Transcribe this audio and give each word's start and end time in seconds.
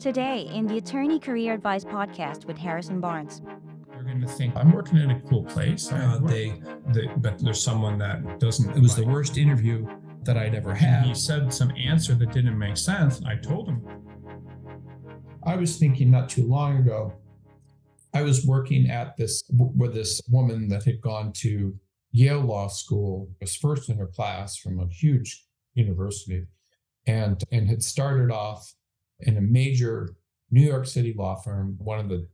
Today, 0.00 0.48
in 0.54 0.66
the 0.66 0.78
Attorney 0.78 1.18
Career 1.18 1.54
Advice 1.54 1.84
podcast 1.84 2.44
with 2.46 2.56
Harrison 2.56 3.00
Barnes. 3.00 3.42
You're 3.92 4.04
going 4.04 4.20
to 4.20 4.28
think 4.28 4.56
I'm 4.56 4.72
working 4.72 4.98
in 4.98 5.10
a 5.10 5.20
cool 5.22 5.42
place. 5.44 5.90
Uh, 5.90 6.20
they, 6.22 6.62
they, 6.88 7.08
but 7.16 7.38
there's 7.40 7.62
someone 7.62 7.98
that 7.98 8.38
doesn't. 8.38 8.76
It 8.76 8.80
was 8.80 8.94
the 8.94 9.04
worst 9.04 9.38
interview 9.38 9.86
that 10.22 10.36
I'd 10.36 10.54
ever 10.54 10.74
had. 10.74 11.04
He 11.04 11.14
said 11.14 11.52
some 11.52 11.72
answer 11.76 12.14
that 12.14 12.32
didn't 12.32 12.58
make 12.58 12.76
sense. 12.76 13.20
I 13.26 13.36
told 13.36 13.68
him. 13.68 13.82
I 15.42 15.56
was 15.56 15.76
thinking 15.78 16.10
not 16.10 16.28
too 16.28 16.46
long 16.46 16.78
ago. 16.78 17.14
I 18.14 18.22
was 18.22 18.46
working 18.46 18.88
at 18.90 19.16
this 19.16 19.42
with 19.50 19.94
this 19.94 20.22
woman 20.30 20.68
that 20.68 20.84
had 20.84 21.00
gone 21.00 21.32
to 21.38 21.74
Yale 22.12 22.40
Law 22.40 22.68
School, 22.68 23.28
was 23.40 23.56
first 23.56 23.88
in 23.88 23.96
her 23.98 24.06
class 24.06 24.56
from 24.56 24.80
a 24.80 24.86
huge 24.86 25.44
university, 25.74 26.46
and 27.08 27.42
and 27.50 27.68
had 27.68 27.82
started 27.82 28.30
off 28.30 28.74
in 29.20 29.36
a 29.36 29.40
major 29.40 30.14
New 30.50 30.62
York 30.62 30.86
City 30.86 31.14
law 31.16 31.34
firm, 31.34 31.76
one 31.78 31.98
of 31.98 32.08
the 32.08 32.28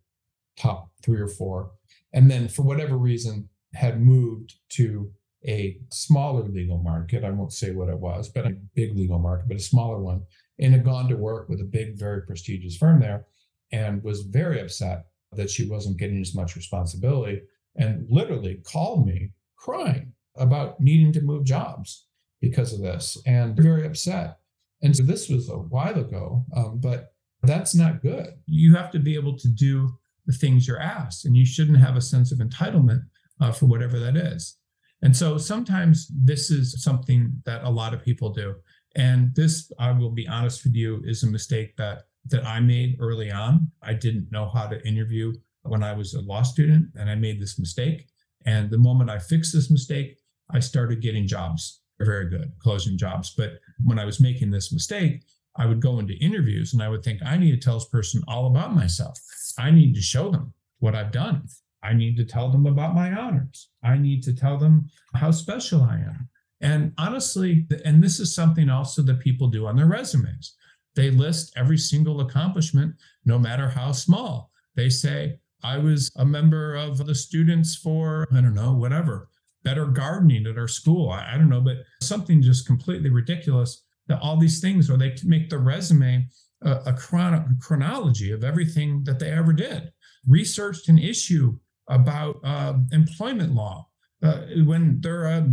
top 0.58 0.90
three 1.02 1.20
or 1.20 1.28
four, 1.28 1.70
and 2.12 2.30
then 2.30 2.48
for 2.48 2.62
whatever 2.62 2.98
reason 2.98 3.48
had 3.72 4.02
moved 4.02 4.54
to 4.68 5.10
a 5.46 5.78
smaller 5.90 6.42
legal 6.48 6.78
market. 6.78 7.24
I 7.24 7.30
won't 7.30 7.52
say 7.52 7.70
what 7.70 7.88
it 7.88 7.98
was, 7.98 8.28
but 8.28 8.46
a 8.46 8.56
big 8.74 8.96
legal 8.96 9.18
market, 9.18 9.48
but 9.48 9.56
a 9.56 9.60
smaller 9.60 9.98
one, 9.98 10.22
and 10.58 10.72
had 10.72 10.84
gone 10.84 11.08
to 11.08 11.16
work 11.16 11.48
with 11.48 11.60
a 11.60 11.64
big, 11.64 11.98
very 11.98 12.22
prestigious 12.22 12.77
firm 12.77 13.00
there, 13.00 13.27
and 13.72 14.02
was 14.02 14.22
very 14.22 14.60
upset 14.60 15.06
that 15.32 15.50
she 15.50 15.68
wasn't 15.68 15.98
getting 15.98 16.20
as 16.20 16.34
much 16.34 16.56
responsibility, 16.56 17.42
and 17.77 18.06
literally 18.08 18.60
called 18.64 19.06
me 19.06 19.30
crying 19.56 20.12
about 20.36 20.80
needing 20.80 21.12
to 21.12 21.20
move 21.20 21.44
jobs 21.44 22.06
because 22.41 22.72
of 22.72 22.80
this, 22.80 23.20
and 23.27 23.56
very 23.56 23.86
upset. 23.86 24.38
And 24.83 24.95
so 24.95 25.02
this 25.02 25.28
was 25.28 25.48
a 25.48 25.56
while 25.56 25.98
ago, 25.98 26.45
um, 26.55 26.78
but 26.80 27.12
that's 27.42 27.74
not 27.74 28.02
good. 28.02 28.28
You 28.46 28.74
have 28.74 28.91
to 28.92 28.98
be 28.98 29.14
able 29.14 29.36
to 29.39 29.48
do 29.48 29.91
the 30.27 30.33
things 30.33 30.66
you're 30.66 30.81
asked, 30.81 31.25
and 31.25 31.36
you 31.36 31.44
shouldn't 31.44 31.78
have 31.78 31.97
a 31.97 32.00
sense 32.00 32.33
of 32.33 32.39
entitlement 32.39 33.03
uh, 33.41 33.53
for 33.53 33.66
whatever 33.66 33.98
that 33.98 34.16
is. 34.16 34.56
And 35.03 35.14
so 35.14 35.36
sometimes 35.36 36.11
this 36.14 36.50
is 36.50 36.83
something 36.83 37.42
that 37.44 37.62
a 37.64 37.70
lot 37.70 37.92
of 37.92 38.03
people 38.03 38.31
do. 38.31 38.55
And 38.97 39.34
this, 39.34 39.70
I 39.78 39.92
will 39.92 40.11
be 40.11 40.27
honest 40.27 40.64
with 40.64 40.75
you, 40.75 41.03
is 41.05 41.22
a 41.22 41.27
mistake 41.27 41.77
that 41.77 42.05
that 42.27 42.47
I 42.47 42.59
made 42.61 42.97
early 43.00 43.31
on. 43.31 43.70
I 43.83 43.92
didn't 43.92 44.33
know 44.33 44.48
how 44.48 44.66
to 44.66 44.86
interview 44.88 45.34
when 45.62 45.83
I 45.83 45.92
was 45.92 46.14
a 46.14 46.22
law 46.22 46.42
student, 46.42 46.86
and 46.94 47.11
I 47.11 47.14
made 47.14 47.38
this 47.38 47.59
mistake. 47.59 48.09
And 48.47 48.70
the 48.70 48.78
moment 48.78 49.11
I 49.11 49.19
fixed 49.19 49.53
this 49.53 49.70
mistake, 49.70 50.16
I 50.50 50.61
started 50.61 51.03
getting 51.03 51.27
jobs. 51.27 51.83
Very 52.00 52.28
good, 52.28 52.53
closing 52.59 52.98
jobs. 52.98 53.34
But 53.37 53.61
when 53.84 53.98
I 53.98 54.05
was 54.05 54.20
making 54.20 54.50
this 54.50 54.73
mistake, 54.73 55.23
I 55.56 55.67
would 55.67 55.81
go 55.81 55.98
into 55.98 56.14
interviews 56.14 56.73
and 56.73 56.83
I 56.83 56.89
would 56.89 57.05
think, 57.05 57.20
I 57.25 57.37
need 57.37 57.53
to 57.53 57.64
tell 57.64 57.78
this 57.78 57.89
person 57.89 58.23
all 58.27 58.47
about 58.47 58.75
myself. 58.75 59.19
I 59.59 59.70
need 59.70 59.95
to 59.95 60.00
show 60.03 60.31
them 60.31 60.53
what 60.81 60.95
I've 60.95 61.12
done. 61.12 61.47
I 61.83 61.92
need 61.92 62.17
to 62.17 62.25
tell 62.25 62.50
them 62.50 62.67
about 62.67 62.95
my 62.95 63.12
honors. 63.12 63.69
I 63.83 63.98
need 63.98 64.22
to 64.25 64.34
tell 64.34 64.59
them 64.59 64.89
how 65.15 65.31
special 65.31 65.83
I 65.83 65.97
am. 65.97 66.28
And 66.61 66.92
honestly, 66.98 67.67
and 67.84 68.03
this 68.03 68.19
is 68.19 68.34
something 68.34 68.70
also 68.70 69.03
that 69.03 69.20
people 69.20 69.48
do 69.48 69.67
on 69.67 69.77
their 69.77 69.87
resumes. 69.87 70.56
They 70.97 71.11
list 71.11 71.53
every 71.56 71.78
single 71.78 72.20
accomplishment, 72.20 72.95
no 73.25 73.39
matter 73.39 73.69
how 73.69 73.92
small. 73.92 74.50
They 74.75 74.89
say, 74.89 75.39
I 75.62 75.78
was 75.78 76.11
a 76.17 76.25
member 76.25 76.75
of 76.75 77.05
the 77.06 77.15
students 77.15 77.77
for, 77.77 78.27
I 78.33 78.41
don't 78.41 78.55
know, 78.55 78.75
whatever, 78.75 79.28
better 79.64 79.86
gardening 79.86 80.46
at 80.46 80.58
our 80.58 80.68
school. 80.68 81.10
I, 81.10 81.34
I 81.34 81.38
don't 81.38 81.48
know, 81.48 81.60
but 81.60 81.78
something 82.02 82.42
just 82.42 82.66
completely 82.66 83.10
ridiculous 83.10 83.84
that 84.06 84.20
all 84.20 84.36
these 84.36 84.60
things, 84.60 84.90
or 84.90 84.96
they 84.96 85.16
make 85.24 85.48
the 85.48 85.58
resume 85.58 86.28
a, 86.62 86.72
a 86.86 86.92
chron- 86.92 87.58
chronology 87.60 88.30
of 88.30 88.44
everything 88.44 89.02
that 89.04 89.18
they 89.18 89.30
ever 89.30 89.52
did, 89.52 89.92
researched 90.28 90.88
an 90.88 90.98
issue 90.98 91.58
about 91.88 92.36
uh, 92.44 92.74
employment 92.92 93.54
law 93.54 93.86
uh, 94.22 94.42
when 94.64 95.00
they're 95.00 95.24
a 95.24 95.47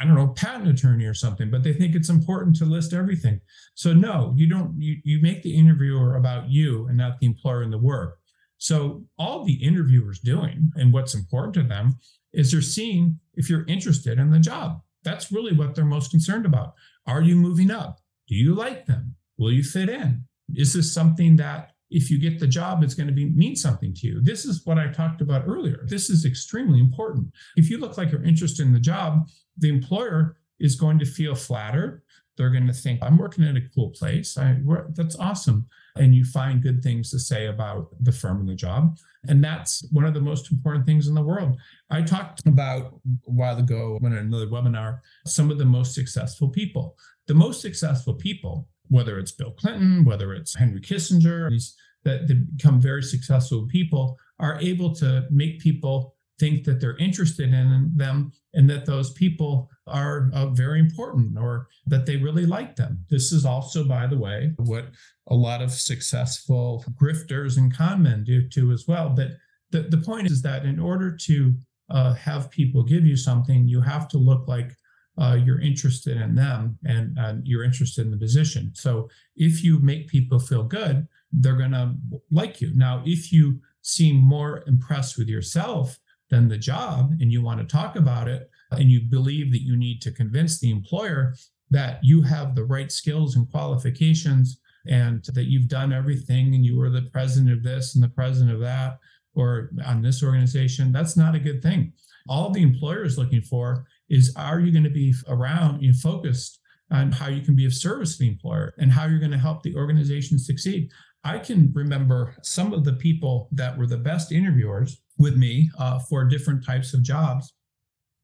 I 0.00 0.04
don't 0.04 0.14
know 0.14 0.28
patent 0.28 0.68
attorney 0.68 1.04
or 1.04 1.14
something, 1.14 1.50
but 1.50 1.62
they 1.62 1.74
think 1.74 1.94
it's 1.94 2.08
important 2.08 2.56
to 2.56 2.64
list 2.64 2.94
everything. 2.94 3.40
So 3.74 3.92
no, 3.92 4.32
you 4.36 4.48
don't. 4.48 4.74
You 4.80 4.96
you 5.04 5.20
make 5.20 5.42
the 5.42 5.54
interviewer 5.54 6.16
about 6.16 6.48
you 6.48 6.86
and 6.88 6.96
not 6.96 7.18
the 7.20 7.26
employer 7.26 7.62
and 7.62 7.72
the 7.72 7.78
work. 7.78 8.18
So 8.58 9.04
all 9.18 9.44
the 9.44 9.54
interviewer's 9.54 10.20
doing 10.20 10.70
and 10.76 10.92
what's 10.92 11.14
important 11.14 11.54
to 11.54 11.62
them 11.62 11.98
is 12.32 12.50
they're 12.50 12.60
seeing 12.60 13.18
if 13.34 13.48
you're 13.48 13.66
interested 13.66 14.18
in 14.18 14.30
the 14.30 14.38
job. 14.38 14.80
That's 15.04 15.32
really 15.32 15.52
what 15.52 15.74
they're 15.74 15.84
most 15.84 16.10
concerned 16.10 16.46
about. 16.46 16.74
Are 17.06 17.22
you 17.22 17.36
moving 17.36 17.70
up? 17.70 18.00
Do 18.28 18.34
you 18.34 18.54
like 18.54 18.86
them? 18.86 19.16
Will 19.38 19.52
you 19.52 19.62
fit 19.62 19.88
in? 19.88 20.24
Is 20.54 20.72
this 20.72 20.92
something 20.92 21.36
that 21.36 21.72
if 21.92 22.10
you 22.10 22.18
get 22.18 22.40
the 22.40 22.46
job, 22.46 22.82
it's 22.82 22.94
going 22.94 23.06
to 23.06 23.12
be 23.12 23.26
mean 23.26 23.54
something 23.54 23.94
to 23.94 24.06
you. 24.06 24.22
This 24.22 24.44
is 24.44 24.62
what 24.64 24.78
I 24.78 24.88
talked 24.88 25.20
about 25.20 25.46
earlier. 25.46 25.84
This 25.88 26.08
is 26.08 26.24
extremely 26.24 26.80
important. 26.80 27.28
If 27.56 27.68
you 27.68 27.78
look 27.78 27.98
like 27.98 28.10
you're 28.10 28.24
interested 28.24 28.66
in 28.66 28.72
the 28.72 28.80
job, 28.80 29.28
the 29.58 29.68
employer 29.68 30.36
is 30.62 30.74
going 30.74 30.98
to 31.00 31.04
feel 31.04 31.34
flattered. 31.34 32.02
They're 32.36 32.50
going 32.50 32.66
to 32.66 32.72
think, 32.72 33.02
I'm 33.02 33.18
working 33.18 33.44
in 33.44 33.58
a 33.58 33.68
cool 33.74 33.90
place. 33.90 34.38
I, 34.38 34.56
that's 34.94 35.16
awesome. 35.16 35.66
And 35.96 36.14
you 36.14 36.24
find 36.24 36.62
good 36.62 36.82
things 36.82 37.10
to 37.10 37.18
say 37.18 37.48
about 37.48 37.88
the 38.00 38.12
firm 38.12 38.40
and 38.40 38.48
the 38.48 38.54
job. 38.54 38.96
And 39.28 39.44
that's 39.44 39.86
one 39.92 40.06
of 40.06 40.14
the 40.14 40.20
most 40.20 40.50
important 40.50 40.86
things 40.86 41.08
in 41.08 41.14
the 41.14 41.22
world. 41.22 41.58
I 41.90 42.00
talked 42.00 42.46
about 42.46 43.00
a 43.26 43.30
while 43.30 43.58
ago 43.58 43.98
in 44.02 44.14
another 44.14 44.46
webinar 44.46 45.00
some 45.26 45.50
of 45.50 45.58
the 45.58 45.66
most 45.66 45.94
successful 45.94 46.48
people. 46.48 46.96
The 47.26 47.34
most 47.34 47.60
successful 47.60 48.14
people 48.14 48.66
whether 48.92 49.18
it's 49.18 49.32
Bill 49.32 49.52
Clinton, 49.52 50.04
whether 50.04 50.34
it's 50.34 50.54
Henry 50.54 50.80
Kissinger, 50.80 51.48
these 51.48 51.74
that 52.04 52.26
become 52.26 52.80
very 52.80 53.02
successful 53.02 53.66
people 53.68 54.18
are 54.38 54.58
able 54.60 54.94
to 54.96 55.24
make 55.30 55.60
people 55.60 56.16
think 56.42 56.64
that 56.64 56.80
they're 56.80 56.96
interested 56.96 57.54
in 57.54 57.92
them 57.94 58.32
and 58.52 58.68
that 58.68 58.84
those 58.84 59.12
people 59.12 59.70
are 59.86 60.28
uh, 60.34 60.46
very 60.46 60.80
important 60.80 61.38
or 61.38 61.68
that 61.86 62.04
they 62.04 62.16
really 62.16 62.46
like 62.46 62.74
them. 62.74 63.04
This 63.08 63.30
is 63.30 63.44
also, 63.44 63.84
by 63.84 64.08
the 64.08 64.18
way, 64.18 64.52
what 64.56 64.86
a 65.28 65.36
lot 65.36 65.62
of 65.62 65.70
successful 65.70 66.84
grifters 67.00 67.58
and 67.58 67.72
con 67.72 68.02
men 68.02 68.24
do 68.24 68.48
too 68.48 68.72
as 68.72 68.88
well. 68.88 69.08
But 69.10 69.28
the, 69.70 69.82
the 69.82 69.98
point 69.98 70.26
is 70.32 70.42
that 70.42 70.64
in 70.64 70.80
order 70.80 71.16
to 71.28 71.54
uh, 71.90 72.14
have 72.14 72.50
people 72.50 72.82
give 72.82 73.06
you 73.06 73.16
something, 73.16 73.68
you 73.68 73.80
have 73.80 74.08
to 74.08 74.18
look 74.18 74.48
like 74.48 74.72
uh, 75.18 75.38
you're 75.44 75.60
interested 75.60 76.16
in 76.16 76.34
them 76.34 76.76
and 76.84 77.16
uh, 77.20 77.34
you're 77.44 77.62
interested 77.62 78.04
in 78.04 78.10
the 78.10 78.16
position. 78.26 78.72
So 78.74 79.08
if 79.36 79.62
you 79.62 79.78
make 79.78 80.08
people 80.08 80.40
feel 80.40 80.64
good, 80.64 81.06
they're 81.30 81.56
going 81.56 81.78
to 81.82 81.94
like 82.32 82.60
you. 82.60 82.72
Now, 82.74 83.00
if 83.06 83.32
you 83.32 83.60
seem 83.82 84.16
more 84.16 84.64
impressed 84.66 85.16
with 85.18 85.28
yourself 85.28 86.00
than 86.32 86.48
the 86.48 86.58
job 86.58 87.12
and 87.20 87.30
you 87.30 87.42
want 87.42 87.60
to 87.60 87.76
talk 87.76 87.94
about 87.94 88.26
it 88.26 88.50
uh, 88.72 88.76
and 88.76 88.90
you 88.90 89.02
believe 89.02 89.52
that 89.52 89.62
you 89.62 89.76
need 89.76 90.00
to 90.00 90.10
convince 90.10 90.58
the 90.58 90.70
employer 90.70 91.34
that 91.70 92.00
you 92.02 92.22
have 92.22 92.54
the 92.54 92.64
right 92.64 92.90
skills 92.90 93.36
and 93.36 93.48
qualifications 93.50 94.58
and 94.88 95.24
that 95.26 95.44
you've 95.44 95.68
done 95.68 95.92
everything 95.92 96.54
and 96.54 96.64
you 96.64 96.76
were 96.76 96.90
the 96.90 97.08
president 97.12 97.52
of 97.52 97.62
this 97.62 97.94
and 97.94 98.02
the 98.02 98.08
president 98.08 98.50
of 98.50 98.60
that 98.60 98.98
or 99.34 99.70
on 99.86 100.02
this 100.02 100.22
organization, 100.22 100.90
that's 100.90 101.16
not 101.16 101.34
a 101.34 101.38
good 101.38 101.62
thing. 101.62 101.92
All 102.28 102.50
the 102.50 102.62
employer 102.62 103.04
is 103.04 103.18
looking 103.18 103.42
for 103.42 103.86
is 104.08 104.34
are 104.34 104.58
you 104.58 104.72
going 104.72 104.84
to 104.84 104.90
be 104.90 105.14
around 105.28 105.82
and 105.82 105.94
focused 105.96 106.60
on 106.90 107.12
how 107.12 107.28
you 107.28 107.42
can 107.42 107.54
be 107.54 107.66
of 107.66 107.74
service 107.74 108.16
to 108.16 108.24
the 108.24 108.30
employer 108.30 108.74
and 108.78 108.90
how 108.90 109.06
you're 109.06 109.18
going 109.18 109.30
to 109.32 109.38
help 109.38 109.62
the 109.62 109.74
organization 109.74 110.38
succeed. 110.38 110.90
I 111.24 111.38
can 111.38 111.72
remember 111.74 112.36
some 112.42 112.72
of 112.72 112.84
the 112.84 112.94
people 112.94 113.48
that 113.52 113.76
were 113.76 113.86
the 113.86 113.96
best 113.96 114.32
interviewers 114.32 115.01
with 115.18 115.36
me 115.36 115.70
uh, 115.78 115.98
for 115.98 116.24
different 116.24 116.64
types 116.64 116.94
of 116.94 117.02
jobs 117.02 117.52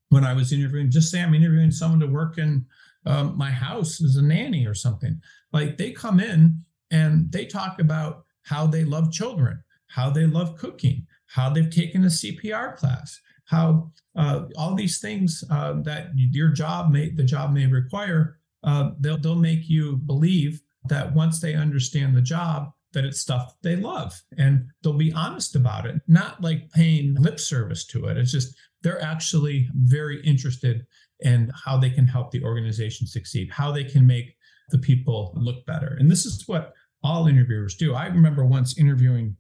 when 0.09 0.25
I 0.25 0.33
was 0.33 0.53
interviewing. 0.53 0.91
Just 0.91 1.11
say 1.11 1.23
I'm 1.23 1.35
interviewing 1.35 1.71
someone 1.71 2.01
to 2.01 2.07
work 2.07 2.39
in 2.39 2.67
um, 3.07 3.37
my 3.37 3.51
house 3.51 4.03
as 4.03 4.17
a 4.17 4.23
nanny 4.23 4.67
or 4.67 4.75
something. 4.75 5.21
Like 5.53 5.77
they 5.77 5.93
come 5.93 6.21
in 6.21 6.59
and 6.91 7.31
they 7.31 7.47
talk 7.47 7.81
about 7.81 8.25
how 8.43 8.67
they 8.67 8.85
love 8.85 9.13
children, 9.13 9.63
how 9.89 10.11
they 10.11 10.27
love 10.27 10.57
cooking, 10.57 11.07
how 11.27 11.51
they've 11.51 11.71
taken 11.71 12.05
a 12.05 12.09
CPR 12.09 12.77
class, 12.77 13.21
how 13.45 13.91
uh, 14.17 14.45
all 14.57 14.75
these 14.75 15.01
things 15.01 15.45
uh, 15.51 15.75
that 15.83 16.11
your 16.15 16.49
job 16.49 16.91
may 16.91 17.11
the 17.11 17.23
job 17.23 17.53
may 17.53 17.67
require 17.67 18.39
uh, 18.65 18.91
they'll 19.01 19.19
they'll 19.19 19.37
make 19.37 19.69
you 19.69 19.97
believe 19.97 20.61
that 20.89 21.15
once 21.15 21.41
they 21.41 21.55
understand 21.55 22.17
the 22.17 22.23
job 22.23 22.73
that 22.93 23.05
it's 23.05 23.21
stuff 23.21 23.55
they 23.63 23.77
love 23.77 24.21
and 24.39 24.67
they'll 24.83 24.93
be 24.95 25.13
honest 25.13 25.55
about 25.55 25.87
it. 25.87 25.97
Not 26.07 26.41
like 26.43 26.71
paying 26.71 27.15
lip 27.15 27.39
service 27.39 27.87
to 27.87 28.07
it. 28.07 28.17
It's 28.17 28.33
just 28.33 28.55
they're 28.83 29.03
actually 29.03 29.69
very 29.75 30.21
interested 30.23 30.87
in 31.21 31.51
how 31.65 31.77
they 31.77 31.91
can 31.91 32.07
help 32.07 32.31
the 32.31 32.43
organization 32.45 33.07
succeed 33.07 33.51
how 33.51 33.73
they 33.73 33.83
can 33.83 34.07
make 34.07 34.37
the 34.71 34.79
people 34.79 35.33
look 35.37 35.65
better. 35.67 35.97
And 35.99 36.11
this 36.11 36.25
is 36.25 36.45
what 36.47 36.73
all 37.03 37.27
interviewers 37.27 37.75
do. 37.75 37.95
I 37.95 38.07
remember 38.07 38.45
once 38.45 38.79
interviewing 38.79 39.37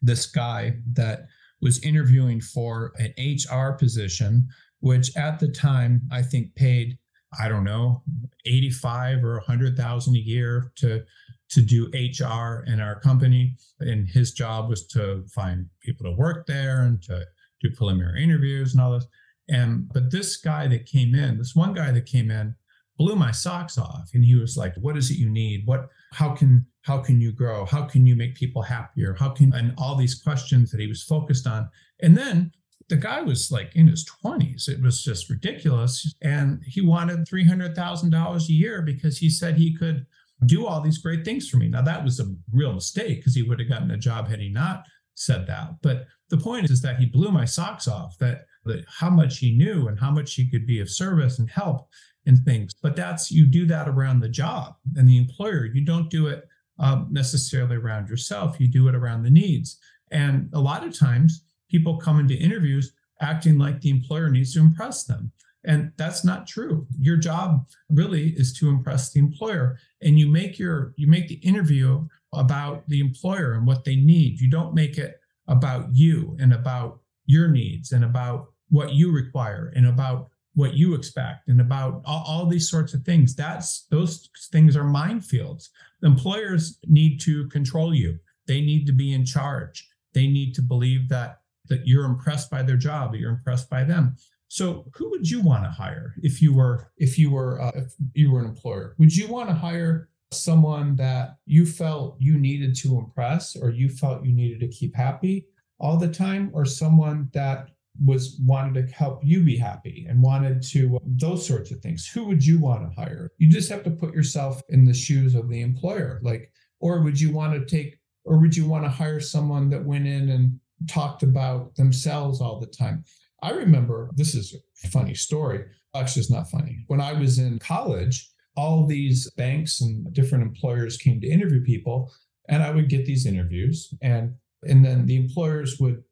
this 0.00 0.26
guy 0.26 0.76
that 0.92 1.26
was 1.60 1.82
interviewing 1.82 2.40
for 2.40 2.92
an 2.98 3.12
HR 3.18 3.72
position, 3.72 4.48
which 4.80 5.16
at 5.16 5.40
the 5.40 5.48
time 5.48 6.02
I 6.12 6.22
think 6.22 6.54
paid 6.54 6.98
I 7.38 7.48
don't 7.48 7.64
know, 7.64 8.02
85 8.46 9.24
or 9.24 9.34
100,000 9.34 10.14
a 10.14 10.18
year 10.18 10.72
to 10.76 11.04
to 11.50 11.62
do 11.62 11.90
HR 11.94 12.64
in 12.66 12.80
our 12.80 13.00
company. 13.00 13.56
And 13.80 14.08
his 14.08 14.32
job 14.32 14.68
was 14.68 14.86
to 14.88 15.24
find 15.34 15.66
people 15.80 16.04
to 16.04 16.16
work 16.16 16.46
there 16.46 16.82
and 16.82 17.02
to 17.04 17.24
do 17.62 17.70
preliminary 17.70 18.22
interviews 18.22 18.72
and 18.74 18.82
all 18.82 18.92
this. 18.92 19.06
And 19.48 19.88
but 19.92 20.10
this 20.10 20.36
guy 20.36 20.66
that 20.68 20.86
came 20.86 21.14
in, 21.14 21.38
this 21.38 21.54
one 21.54 21.72
guy 21.72 21.90
that 21.90 22.06
came 22.06 22.30
in, 22.30 22.54
blew 22.98 23.16
my 23.16 23.30
socks 23.30 23.78
off. 23.78 24.10
And 24.12 24.24
he 24.24 24.34
was 24.34 24.56
like, 24.56 24.74
What 24.76 24.96
is 24.96 25.10
it 25.10 25.18
you 25.18 25.30
need? 25.30 25.66
What 25.66 25.88
how 26.12 26.34
can 26.34 26.66
how 26.82 26.98
can 26.98 27.20
you 27.20 27.32
grow? 27.32 27.64
How 27.64 27.82
can 27.82 28.06
you 28.06 28.16
make 28.16 28.34
people 28.34 28.62
happier? 28.62 29.14
How 29.18 29.30
can 29.30 29.52
and 29.54 29.72
all 29.78 29.96
these 29.96 30.20
questions 30.20 30.70
that 30.70 30.80
he 30.80 30.86
was 30.86 31.02
focused 31.02 31.46
on. 31.46 31.68
And 32.00 32.16
then 32.16 32.52
the 32.88 32.96
guy 32.96 33.20
was 33.20 33.50
like 33.50 33.74
in 33.76 33.86
his 33.86 34.08
20s. 34.24 34.68
It 34.68 34.82
was 34.82 35.02
just 35.02 35.28
ridiculous. 35.28 36.14
And 36.22 36.62
he 36.66 36.80
wanted 36.80 37.26
$300,000 37.26 38.48
a 38.48 38.52
year 38.52 38.82
because 38.82 39.18
he 39.18 39.28
said 39.28 39.56
he 39.56 39.76
could 39.76 40.06
do 40.46 40.66
all 40.66 40.80
these 40.80 40.98
great 40.98 41.24
things 41.24 41.48
for 41.48 41.56
me. 41.56 41.68
Now, 41.68 41.82
that 41.82 42.04
was 42.04 42.20
a 42.20 42.32
real 42.52 42.72
mistake 42.72 43.18
because 43.18 43.34
he 43.34 43.42
would 43.42 43.58
have 43.58 43.68
gotten 43.68 43.90
a 43.90 43.96
job 43.96 44.28
had 44.28 44.40
he 44.40 44.48
not 44.48 44.84
said 45.14 45.46
that. 45.46 45.70
But 45.82 46.06
the 46.30 46.36
point 46.36 46.66
is, 46.66 46.70
is 46.70 46.82
that 46.82 46.98
he 46.98 47.06
blew 47.06 47.30
my 47.32 47.44
socks 47.44 47.88
off 47.88 48.16
that, 48.18 48.46
that 48.64 48.84
how 48.86 49.10
much 49.10 49.38
he 49.38 49.56
knew 49.56 49.88
and 49.88 49.98
how 49.98 50.10
much 50.10 50.34
he 50.34 50.48
could 50.48 50.66
be 50.66 50.80
of 50.80 50.90
service 50.90 51.38
and 51.38 51.50
help 51.50 51.88
in 52.26 52.36
things. 52.36 52.74
But 52.82 52.94
that's 52.94 53.30
you 53.30 53.46
do 53.46 53.66
that 53.66 53.88
around 53.88 54.20
the 54.20 54.28
job 54.28 54.74
and 54.96 55.08
the 55.08 55.18
employer. 55.18 55.64
You 55.64 55.84
don't 55.84 56.10
do 56.10 56.28
it 56.28 56.44
um, 56.78 57.08
necessarily 57.10 57.76
around 57.76 58.08
yourself, 58.08 58.60
you 58.60 58.68
do 58.68 58.86
it 58.88 58.94
around 58.94 59.24
the 59.24 59.30
needs. 59.30 59.78
And 60.12 60.48
a 60.52 60.60
lot 60.60 60.86
of 60.86 60.96
times, 60.96 61.42
people 61.68 61.98
come 61.98 62.20
into 62.20 62.34
interviews 62.34 62.92
acting 63.20 63.58
like 63.58 63.80
the 63.80 63.90
employer 63.90 64.30
needs 64.30 64.54
to 64.54 64.60
impress 64.60 65.04
them. 65.04 65.32
And 65.64 65.92
that's 65.96 66.24
not 66.24 66.46
true. 66.46 66.86
Your 66.98 67.16
job 67.16 67.66
really 67.90 68.30
is 68.30 68.52
to 68.58 68.68
impress 68.68 69.12
the 69.12 69.20
employer. 69.20 69.78
And 70.02 70.18
you 70.18 70.28
make 70.28 70.58
your 70.58 70.94
you 70.96 71.06
make 71.08 71.28
the 71.28 71.36
interview 71.36 72.06
about 72.32 72.88
the 72.88 73.00
employer 73.00 73.54
and 73.54 73.66
what 73.66 73.84
they 73.84 73.96
need. 73.96 74.40
You 74.40 74.50
don't 74.50 74.74
make 74.74 74.98
it 74.98 75.20
about 75.48 75.94
you 75.94 76.36
and 76.40 76.52
about 76.52 77.00
your 77.26 77.48
needs 77.48 77.92
and 77.92 78.04
about 78.04 78.52
what 78.70 78.92
you 78.92 79.10
require 79.10 79.72
and 79.74 79.86
about 79.86 80.28
what 80.54 80.74
you 80.74 80.94
expect 80.94 81.48
and 81.48 81.60
about 81.60 82.02
all, 82.04 82.24
all 82.26 82.46
these 82.46 82.68
sorts 82.68 82.94
of 82.94 83.02
things. 83.02 83.34
That's 83.34 83.86
those 83.90 84.28
things 84.50 84.76
are 84.76 84.84
minefields. 84.84 85.68
Employers 86.02 86.78
need 86.86 87.20
to 87.20 87.48
control 87.48 87.94
you. 87.94 88.18
They 88.46 88.60
need 88.60 88.86
to 88.86 88.92
be 88.92 89.12
in 89.12 89.24
charge. 89.24 89.88
They 90.14 90.26
need 90.26 90.54
to 90.54 90.62
believe 90.62 91.08
that 91.08 91.40
that 91.68 91.86
you're 91.86 92.04
impressed 92.04 92.50
by 92.50 92.62
their 92.62 92.76
job, 92.76 93.12
that 93.12 93.18
you're 93.18 93.30
impressed 93.30 93.68
by 93.68 93.84
them. 93.84 94.16
So, 94.48 94.86
who 94.94 95.10
would 95.10 95.28
you 95.28 95.42
want 95.42 95.64
to 95.64 95.70
hire 95.70 96.14
if 96.22 96.40
you 96.40 96.54
were 96.54 96.90
if 96.96 97.18
you 97.18 97.30
were 97.30 97.60
uh, 97.60 97.72
if 97.74 97.92
you 98.14 98.32
were 98.32 98.40
an 98.40 98.46
employer? 98.46 98.94
Would 98.98 99.14
you 99.14 99.28
want 99.28 99.48
to 99.48 99.54
hire 99.54 100.08
someone 100.32 100.96
that 100.96 101.36
you 101.46 101.64
felt 101.64 102.16
you 102.18 102.38
needed 102.38 102.74
to 102.76 102.98
impress, 102.98 103.56
or 103.56 103.70
you 103.70 103.88
felt 103.88 104.24
you 104.24 104.32
needed 104.32 104.60
to 104.60 104.68
keep 104.68 104.96
happy 104.96 105.46
all 105.78 105.96
the 105.96 106.08
time, 106.08 106.50
or 106.54 106.64
someone 106.64 107.28
that 107.34 107.68
was 108.04 108.38
wanted 108.42 108.86
to 108.86 108.92
help 108.94 109.20
you 109.24 109.42
be 109.42 109.56
happy 109.56 110.06
and 110.08 110.22
wanted 110.22 110.62
to 110.62 110.98
those 111.04 111.46
sorts 111.46 111.70
of 111.70 111.80
things? 111.80 112.06
Who 112.06 112.24
would 112.24 112.44
you 112.44 112.58
want 112.58 112.88
to 112.88 113.00
hire? 113.00 113.30
You 113.38 113.50
just 113.50 113.70
have 113.70 113.84
to 113.84 113.90
put 113.90 114.14
yourself 114.14 114.62
in 114.70 114.84
the 114.84 114.94
shoes 114.94 115.34
of 115.34 115.48
the 115.48 115.60
employer, 115.60 116.20
like, 116.22 116.50
or 116.80 117.02
would 117.02 117.20
you 117.20 117.32
want 117.32 117.52
to 117.54 117.66
take, 117.66 117.98
or 118.24 118.38
would 118.38 118.56
you 118.56 118.66
want 118.66 118.84
to 118.84 118.90
hire 118.90 119.20
someone 119.20 119.68
that 119.70 119.84
went 119.84 120.06
in 120.06 120.30
and 120.30 120.58
talked 120.86 121.22
about 121.22 121.74
themselves 121.74 122.40
all 122.40 122.60
the 122.60 122.66
time. 122.66 123.04
I 123.42 123.50
remember 123.50 124.10
this 124.14 124.34
is 124.34 124.56
a 124.84 124.88
funny 124.88 125.14
story. 125.14 125.64
Actually, 125.94 126.20
it's 126.20 126.30
not 126.30 126.50
funny. 126.50 126.84
When 126.86 127.00
I 127.00 127.12
was 127.12 127.38
in 127.38 127.58
college, 127.58 128.30
all 128.56 128.86
these 128.86 129.30
banks 129.32 129.80
and 129.80 130.12
different 130.12 130.44
employers 130.44 130.96
came 130.96 131.20
to 131.20 131.28
interview 131.28 131.62
people, 131.62 132.12
and 132.48 132.62
I 132.62 132.70
would 132.70 132.88
get 132.88 133.06
these 133.06 133.26
interviews, 133.26 133.94
and 134.02 134.34
and 134.66 134.84
then 134.84 135.06
the 135.06 135.16
employers 135.16 135.78
would 135.78 136.02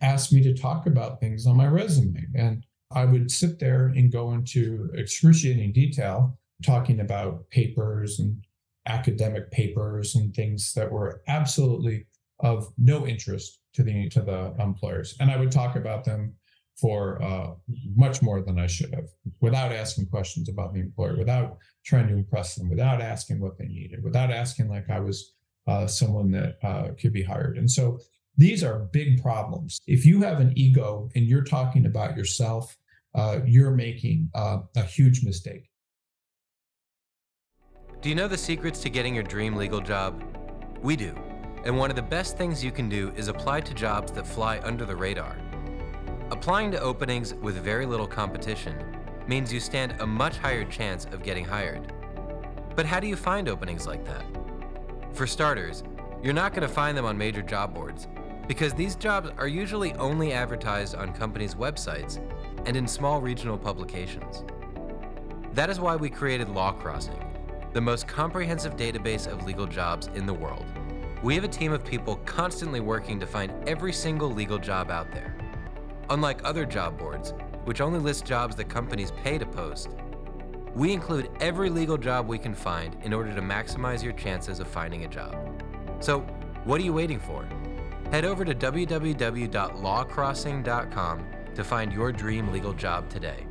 ask 0.00 0.32
me 0.32 0.42
to 0.42 0.54
talk 0.54 0.86
about 0.86 1.20
things 1.20 1.46
on 1.46 1.56
my 1.56 1.66
resume, 1.66 2.26
and 2.34 2.64
I 2.92 3.04
would 3.04 3.30
sit 3.30 3.58
there 3.58 3.86
and 3.86 4.12
go 4.12 4.32
into 4.32 4.90
excruciating 4.94 5.72
detail, 5.72 6.38
talking 6.64 7.00
about 7.00 7.50
papers 7.50 8.20
and 8.20 8.44
academic 8.86 9.50
papers 9.50 10.14
and 10.14 10.32
things 10.32 10.72
that 10.74 10.92
were 10.92 11.22
absolutely 11.26 12.06
of 12.40 12.72
no 12.78 13.06
interest 13.06 13.58
to 13.74 13.82
the 13.82 14.08
to 14.10 14.22
the 14.22 14.54
employers, 14.60 15.16
and 15.18 15.30
I 15.30 15.36
would 15.36 15.50
talk 15.50 15.74
about 15.74 16.04
them 16.04 16.34
for 16.80 17.22
uh, 17.22 17.54
much 17.94 18.20
more 18.22 18.42
than 18.42 18.58
I 18.58 18.66
should 18.66 18.94
have, 18.94 19.08
without 19.40 19.72
asking 19.72 20.06
questions 20.06 20.48
about 20.48 20.74
the 20.74 20.80
employer, 20.80 21.16
without 21.16 21.58
trying 21.84 22.08
to 22.08 22.14
impress 22.14 22.54
them, 22.54 22.68
without 22.68 23.00
asking 23.00 23.40
what 23.40 23.56
they 23.58 23.66
needed, 23.66 24.04
without 24.04 24.30
asking 24.30 24.68
like 24.68 24.90
I 24.90 25.00
was 25.00 25.32
uh, 25.66 25.86
someone 25.86 26.30
that 26.32 26.56
uh, 26.62 26.88
could 27.00 27.12
be 27.12 27.22
hired. 27.22 27.56
And 27.56 27.70
so 27.70 27.98
these 28.36 28.62
are 28.62 28.88
big 28.92 29.22
problems. 29.22 29.80
If 29.86 30.04
you 30.04 30.22
have 30.22 30.40
an 30.40 30.52
ego 30.54 31.08
and 31.14 31.24
you're 31.24 31.44
talking 31.44 31.86
about 31.86 32.16
yourself, 32.16 32.76
uh, 33.14 33.40
you're 33.46 33.70
making 33.70 34.28
uh, 34.34 34.58
a 34.76 34.82
huge 34.82 35.24
mistake. 35.24 35.70
Do 38.02 38.10
you 38.10 38.14
know 38.14 38.28
the 38.28 38.36
secrets 38.36 38.80
to 38.82 38.90
getting 38.90 39.14
your 39.14 39.24
dream 39.24 39.56
legal 39.56 39.80
job? 39.80 40.22
We 40.82 40.96
do. 40.96 41.14
And 41.64 41.78
one 41.78 41.90
of 41.90 41.96
the 41.96 42.02
best 42.02 42.36
things 42.36 42.62
you 42.62 42.70
can 42.70 42.88
do 42.88 43.12
is 43.16 43.28
apply 43.28 43.62
to 43.62 43.74
jobs 43.74 44.12
that 44.12 44.26
fly 44.26 44.60
under 44.62 44.84
the 44.84 44.94
radar. 44.94 45.36
Applying 46.32 46.72
to 46.72 46.80
openings 46.80 47.34
with 47.34 47.54
very 47.62 47.86
little 47.86 48.06
competition 48.06 48.74
means 49.28 49.52
you 49.52 49.60
stand 49.60 49.94
a 50.00 50.06
much 50.06 50.38
higher 50.38 50.64
chance 50.64 51.04
of 51.12 51.22
getting 51.22 51.44
hired. 51.44 51.92
But 52.74 52.84
how 52.84 52.98
do 52.98 53.06
you 53.06 53.14
find 53.14 53.48
openings 53.48 53.86
like 53.86 54.04
that? 54.06 54.24
For 55.12 55.24
starters, 55.24 55.84
you're 56.24 56.34
not 56.34 56.52
going 56.52 56.66
to 56.66 56.74
find 56.74 56.98
them 56.98 57.04
on 57.04 57.16
major 57.16 57.42
job 57.42 57.74
boards 57.74 58.08
because 58.48 58.74
these 58.74 58.96
jobs 58.96 59.30
are 59.38 59.46
usually 59.46 59.92
only 59.94 60.32
advertised 60.32 60.96
on 60.96 61.12
companies' 61.12 61.54
websites 61.54 62.18
and 62.66 62.76
in 62.76 62.88
small 62.88 63.20
regional 63.20 63.56
publications. 63.56 64.42
That 65.52 65.70
is 65.70 65.78
why 65.78 65.94
we 65.94 66.10
created 66.10 66.48
LawCrossing, 66.48 67.72
the 67.72 67.80
most 67.80 68.08
comprehensive 68.08 68.76
database 68.76 69.30
of 69.30 69.44
legal 69.44 69.66
jobs 69.66 70.08
in 70.16 70.26
the 70.26 70.34
world. 70.34 70.66
We 71.22 71.36
have 71.36 71.44
a 71.44 71.48
team 71.48 71.72
of 71.72 71.84
people 71.84 72.16
constantly 72.24 72.80
working 72.80 73.20
to 73.20 73.26
find 73.28 73.52
every 73.68 73.92
single 73.92 74.28
legal 74.28 74.58
job 74.58 74.90
out 74.90 75.12
there. 75.12 75.35
Unlike 76.08 76.42
other 76.44 76.64
job 76.64 76.96
boards, 76.98 77.34
which 77.64 77.80
only 77.80 77.98
list 77.98 78.24
jobs 78.24 78.54
that 78.56 78.68
companies 78.68 79.10
pay 79.10 79.38
to 79.38 79.46
post, 79.46 79.90
we 80.74 80.92
include 80.92 81.30
every 81.40 81.70
legal 81.70 81.98
job 81.98 82.28
we 82.28 82.38
can 82.38 82.54
find 82.54 82.96
in 83.02 83.12
order 83.12 83.34
to 83.34 83.40
maximize 83.40 84.04
your 84.04 84.12
chances 84.12 84.60
of 84.60 84.68
finding 84.68 85.04
a 85.04 85.08
job. 85.08 85.34
So, 86.00 86.20
what 86.64 86.80
are 86.80 86.84
you 86.84 86.92
waiting 86.92 87.18
for? 87.18 87.44
Head 88.10 88.24
over 88.24 88.44
to 88.44 88.54
www.lawcrossing.com 88.54 91.26
to 91.54 91.64
find 91.64 91.92
your 91.92 92.12
dream 92.12 92.52
legal 92.52 92.72
job 92.72 93.08
today. 93.08 93.44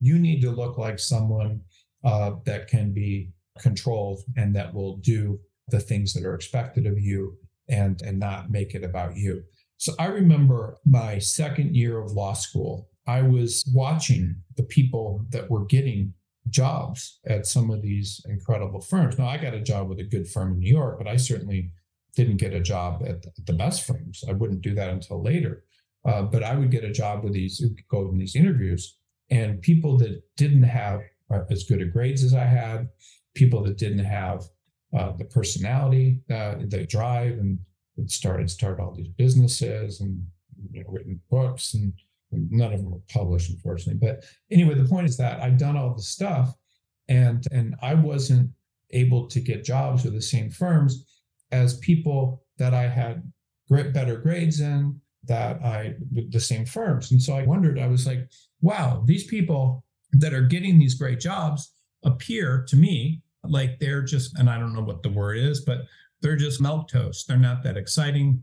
You 0.00 0.18
need 0.18 0.40
to 0.40 0.50
look 0.50 0.76
like 0.78 0.98
someone 0.98 1.60
uh, 2.02 2.32
that 2.46 2.66
can 2.66 2.92
be 2.92 3.30
controlled 3.60 4.22
and 4.36 4.56
that 4.56 4.74
will 4.74 4.96
do 4.96 5.38
the 5.68 5.78
things 5.78 6.12
that 6.14 6.24
are 6.24 6.34
expected 6.34 6.84
of 6.86 6.98
you 6.98 7.36
and 7.68 8.02
and 8.02 8.18
not 8.18 8.50
make 8.50 8.74
it 8.74 8.82
about 8.82 9.16
you 9.16 9.44
so 9.82 9.92
i 9.98 10.06
remember 10.06 10.78
my 10.84 11.18
second 11.18 11.74
year 11.74 11.98
of 11.98 12.12
law 12.12 12.32
school 12.32 12.88
i 13.08 13.20
was 13.20 13.64
watching 13.74 14.36
the 14.56 14.62
people 14.62 15.26
that 15.30 15.50
were 15.50 15.64
getting 15.64 16.14
jobs 16.48 17.20
at 17.26 17.46
some 17.46 17.70
of 17.70 17.82
these 17.82 18.20
incredible 18.28 18.80
firms. 18.80 19.18
Now 19.18 19.28
i 19.28 19.36
got 19.36 19.54
a 19.54 19.60
job 19.60 19.88
with 19.88 19.98
a 19.98 20.04
good 20.14 20.28
firm 20.28 20.52
in 20.52 20.60
new 20.60 20.72
york 20.72 20.98
but 20.98 21.08
i 21.08 21.16
certainly 21.16 21.72
didn't 22.14 22.36
get 22.36 22.52
a 22.52 22.60
job 22.60 23.02
at 23.06 23.24
the 23.46 23.54
best 23.54 23.86
firms. 23.86 24.22
I 24.28 24.32
wouldn't 24.32 24.60
do 24.60 24.74
that 24.74 24.90
until 24.90 25.22
later. 25.22 25.64
Uh, 26.04 26.22
but 26.22 26.42
i 26.42 26.54
would 26.54 26.70
get 26.70 26.84
a 26.84 26.92
job 26.92 27.24
with 27.24 27.32
these 27.32 27.64
go 27.90 28.08
in 28.08 28.18
these 28.18 28.36
interviews 28.36 28.98
and 29.30 29.62
people 29.62 29.96
that 29.98 30.22
didn't 30.36 30.68
have 30.82 31.00
uh, 31.32 31.42
as 31.50 31.64
good 31.64 31.92
grades 31.92 32.22
as 32.22 32.34
i 32.34 32.44
had 32.44 32.88
people 33.34 33.62
that 33.64 33.78
didn't 33.78 34.06
have 34.20 34.42
uh, 34.94 35.12
the 35.16 35.24
personality, 35.24 36.20
uh, 36.30 36.56
the 36.66 36.84
drive, 36.86 37.38
and 37.38 37.58
started 38.06 38.50
started 38.50 38.82
all 38.82 38.94
these 38.94 39.08
businesses 39.08 40.00
and 40.00 40.24
you 40.70 40.82
know, 40.82 40.90
written 40.90 41.20
books, 41.30 41.74
and, 41.74 41.92
and 42.30 42.50
none 42.50 42.72
of 42.72 42.80
them 42.80 42.90
were 42.90 43.00
published, 43.12 43.50
unfortunately. 43.50 44.00
But 44.06 44.24
anyway, 44.50 44.74
the 44.74 44.88
point 44.88 45.08
is 45.08 45.16
that 45.18 45.40
I'd 45.40 45.58
done 45.58 45.76
all 45.76 45.94
the 45.94 46.02
stuff, 46.02 46.54
and 47.08 47.44
and 47.52 47.74
I 47.82 47.94
wasn't 47.94 48.50
able 48.90 49.26
to 49.26 49.40
get 49.40 49.64
jobs 49.64 50.04
with 50.04 50.14
the 50.14 50.22
same 50.22 50.50
firms 50.50 51.06
as 51.50 51.78
people 51.78 52.42
that 52.58 52.74
I 52.74 52.88
had 52.88 53.22
great 53.68 53.92
better 53.92 54.16
grades 54.16 54.60
in 54.60 55.00
that 55.24 55.62
I 55.62 55.94
the 56.10 56.40
same 56.40 56.66
firms. 56.66 57.12
And 57.12 57.22
so 57.22 57.34
I 57.34 57.44
wondered, 57.44 57.78
I 57.78 57.86
was 57.86 58.06
like, 58.06 58.28
wow, 58.60 59.02
these 59.06 59.26
people 59.26 59.84
that 60.12 60.34
are 60.34 60.42
getting 60.42 60.78
these 60.78 60.94
great 60.94 61.20
jobs 61.20 61.72
appear 62.04 62.64
to 62.68 62.76
me 62.76 63.22
like 63.44 63.78
they're 63.78 64.02
just, 64.02 64.38
and 64.38 64.50
I 64.50 64.58
don't 64.58 64.74
know 64.74 64.82
what 64.82 65.02
the 65.02 65.10
word 65.10 65.38
is, 65.38 65.60
but 65.60 65.82
they're 66.22 66.36
just 66.36 66.60
milk 66.60 66.88
toast. 66.88 67.28
They're 67.28 67.36
not 67.36 67.62
that 67.64 67.76
exciting. 67.76 68.42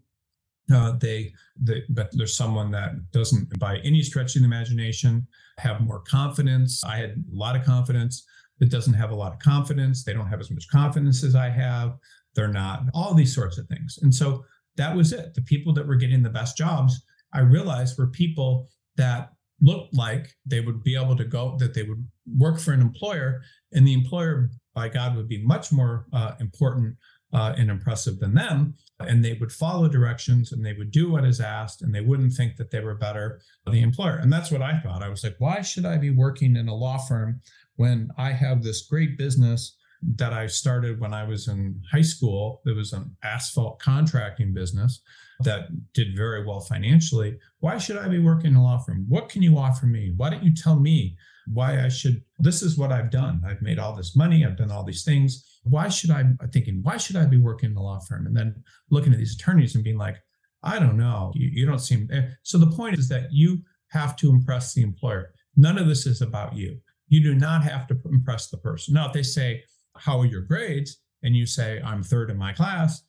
Uh, 0.71 0.91
they, 0.99 1.33
they, 1.59 1.81
but 1.89 2.09
there's 2.11 2.37
someone 2.37 2.69
that 2.71 2.91
doesn't, 3.11 3.57
by 3.57 3.77
any 3.79 4.03
stretch 4.03 4.35
of 4.35 4.43
the 4.43 4.45
imagination, 4.45 5.25
have 5.57 5.81
more 5.81 6.01
confidence. 6.01 6.83
I 6.83 6.97
had 6.97 7.11
a 7.11 7.35
lot 7.35 7.55
of 7.55 7.63
confidence. 7.63 8.25
That 8.59 8.69
doesn't 8.69 8.93
have 8.93 9.11
a 9.11 9.15
lot 9.15 9.31
of 9.31 9.39
confidence. 9.39 10.03
They 10.03 10.13
don't 10.13 10.27
have 10.27 10.41
as 10.41 10.51
much 10.51 10.67
confidence 10.69 11.23
as 11.23 11.33
I 11.33 11.49
have. 11.49 11.97
They're 12.35 12.49
not 12.49 12.83
all 12.93 13.13
these 13.13 13.33
sorts 13.33 13.57
of 13.57 13.67
things. 13.67 13.99
And 14.01 14.13
so 14.13 14.43
that 14.75 14.95
was 14.95 15.13
it. 15.13 15.33
The 15.33 15.41
people 15.41 15.73
that 15.73 15.87
were 15.87 15.95
getting 15.95 16.21
the 16.21 16.29
best 16.29 16.57
jobs, 16.57 17.01
I 17.33 17.39
realized 17.39 17.97
were 17.97 18.07
people 18.07 18.67
that 18.97 19.29
looked 19.61 19.93
like 19.93 20.35
they 20.45 20.59
would 20.59 20.83
be 20.83 20.95
able 20.95 21.15
to 21.15 21.25
go, 21.25 21.57
that 21.57 21.73
they 21.73 21.83
would 21.83 22.05
work 22.37 22.59
for 22.59 22.73
an 22.73 22.81
employer, 22.81 23.41
and 23.73 23.87
the 23.87 23.93
employer, 23.93 24.49
by 24.75 24.89
God, 24.89 25.15
would 25.15 25.27
be 25.27 25.43
much 25.43 25.71
more 25.71 26.05
uh, 26.13 26.33
important 26.39 26.95
uh, 27.33 27.53
and 27.57 27.69
impressive 27.69 28.19
than 28.19 28.33
them. 28.33 28.75
And 28.99 29.23
they 29.23 29.33
would 29.33 29.51
follow 29.51 29.87
directions 29.87 30.51
and 30.51 30.65
they 30.65 30.73
would 30.73 30.91
do 30.91 31.11
what 31.11 31.25
is 31.25 31.39
asked 31.39 31.81
and 31.81 31.93
they 31.93 32.01
wouldn't 32.01 32.33
think 32.33 32.57
that 32.57 32.71
they 32.71 32.79
were 32.79 32.95
better 32.95 33.39
than 33.65 33.73
the 33.73 33.81
employer. 33.81 34.15
And 34.15 34.31
that's 34.31 34.51
what 34.51 34.61
I 34.61 34.79
thought. 34.79 35.03
I 35.03 35.09
was 35.09 35.23
like, 35.23 35.35
why 35.39 35.61
should 35.61 35.85
I 35.85 35.97
be 35.97 36.09
working 36.09 36.55
in 36.55 36.67
a 36.67 36.75
law 36.75 36.97
firm 36.97 37.41
when 37.75 38.09
I 38.17 38.31
have 38.31 38.63
this 38.63 38.81
great 38.87 39.17
business 39.17 39.77
that 40.15 40.33
I 40.33 40.47
started 40.47 40.99
when 40.99 41.13
I 41.13 41.23
was 41.23 41.47
in 41.47 41.81
high 41.91 42.01
school? 42.01 42.61
It 42.65 42.75
was 42.75 42.93
an 42.93 43.15
asphalt 43.23 43.79
contracting 43.79 44.53
business 44.53 45.01
that 45.41 45.67
did 45.93 46.17
very 46.17 46.45
well 46.45 46.59
financially. 46.59 47.37
Why 47.59 47.77
should 47.77 47.97
I 47.97 48.07
be 48.07 48.19
working 48.19 48.51
in 48.51 48.57
a 48.57 48.63
law 48.63 48.79
firm? 48.79 49.05
What 49.07 49.29
can 49.29 49.41
you 49.41 49.57
offer 49.57 49.85
me? 49.85 50.13
Why 50.17 50.29
don't 50.29 50.43
you 50.43 50.53
tell 50.53 50.79
me 50.79 51.15
why 51.47 51.83
I 51.83 51.89
should? 51.89 52.21
This 52.39 52.61
is 52.61 52.77
what 52.77 52.91
I've 52.91 53.11
done. 53.11 53.41
I've 53.47 53.61
made 53.61 53.79
all 53.79 53.95
this 53.95 54.15
money. 54.15 54.45
I've 54.45 54.57
done 54.57 54.71
all 54.71 54.83
these 54.83 55.03
things. 55.03 55.48
Why 55.69 55.89
should 55.89 56.11
I? 56.11 56.23
Thinking, 56.51 56.79
why 56.83 56.97
should 56.97 57.15
I 57.15 57.25
be 57.25 57.37
working 57.37 57.71
in 57.71 57.77
a 57.77 57.81
law 57.81 57.99
firm? 57.99 58.25
And 58.25 58.35
then 58.35 58.63
looking 58.89 59.13
at 59.13 59.19
these 59.19 59.35
attorneys 59.35 59.75
and 59.75 59.83
being 59.83 59.97
like, 59.97 60.17
I 60.63 60.79
don't 60.79 60.97
know. 60.97 61.31
You, 61.35 61.49
you 61.51 61.65
don't 61.65 61.79
seem. 61.79 62.07
Eh. 62.11 62.27
So 62.43 62.57
the 62.57 62.71
point 62.71 62.97
is 62.97 63.07
that 63.09 63.31
you 63.31 63.59
have 63.89 64.15
to 64.17 64.29
impress 64.29 64.73
the 64.73 64.83
employer. 64.83 65.33
None 65.55 65.77
of 65.77 65.87
this 65.87 66.05
is 66.05 66.21
about 66.21 66.55
you. 66.55 66.79
You 67.07 67.23
do 67.23 67.33
not 67.33 67.63
have 67.63 67.87
to 67.87 67.99
impress 68.11 68.49
the 68.49 68.57
person. 68.57 68.93
Now, 68.93 69.07
if 69.07 69.13
they 69.13 69.23
say, 69.23 69.63
How 69.97 70.19
are 70.19 70.25
your 70.25 70.41
grades? 70.41 71.01
And 71.23 71.35
you 71.35 71.45
say, 71.45 71.81
I'm 71.83 72.03
third 72.03 72.29
in 72.29 72.37
my 72.37 72.53
class, 72.53 73.03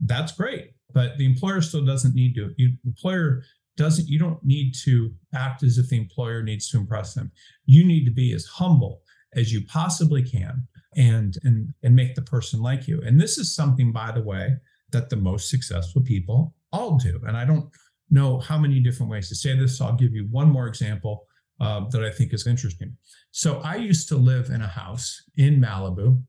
that's 0.00 0.30
great 0.32 0.74
but 0.92 1.18
the 1.18 1.26
employer 1.26 1.60
still 1.60 1.84
doesn't 1.84 2.14
need 2.14 2.34
to. 2.34 2.54
The 2.56 2.76
employer 2.84 3.42
doesn't. 3.76 4.08
You 4.08 4.18
don't 4.18 4.42
need 4.44 4.74
to 4.84 5.12
act 5.34 5.62
as 5.62 5.78
if 5.78 5.88
the 5.88 5.98
employer 5.98 6.42
needs 6.42 6.68
to 6.70 6.78
impress 6.78 7.14
them. 7.14 7.30
You 7.66 7.84
need 7.84 8.04
to 8.04 8.10
be 8.10 8.32
as 8.32 8.46
humble 8.46 9.02
as 9.34 9.52
you 9.52 9.64
possibly 9.66 10.22
can, 10.22 10.66
and 10.98 11.38
and 11.44 11.72
and 11.82 11.96
make 11.96 12.14
the 12.14 12.22
person 12.22 12.60
like 12.60 12.86
you. 12.86 13.00
And 13.02 13.18
this 13.18 13.38
is 13.38 13.54
something, 13.54 13.92
by 13.92 14.10
the 14.12 14.22
way, 14.22 14.56
that 14.90 15.08
the 15.08 15.16
most 15.16 15.48
successful 15.48 16.02
people 16.02 16.54
all 16.72 16.98
do. 16.98 17.20
And 17.26 17.36
I 17.36 17.44
don't 17.46 17.70
know 18.10 18.38
how 18.40 18.58
many 18.58 18.80
different 18.80 19.10
ways 19.10 19.28
to 19.28 19.34
say 19.34 19.56
this. 19.56 19.78
So 19.78 19.86
I'll 19.86 19.96
give 19.96 20.12
you 20.12 20.26
one 20.30 20.50
more 20.50 20.66
example 20.66 21.26
uh, 21.60 21.88
that 21.90 22.04
I 22.04 22.10
think 22.10 22.34
is 22.34 22.46
interesting. 22.46 22.96
So 23.30 23.60
I 23.60 23.76
used 23.76 24.08
to 24.08 24.16
live 24.16 24.50
in 24.50 24.60
a 24.62 24.66
house 24.66 25.22
in 25.36 25.60
Malibu 25.60 26.22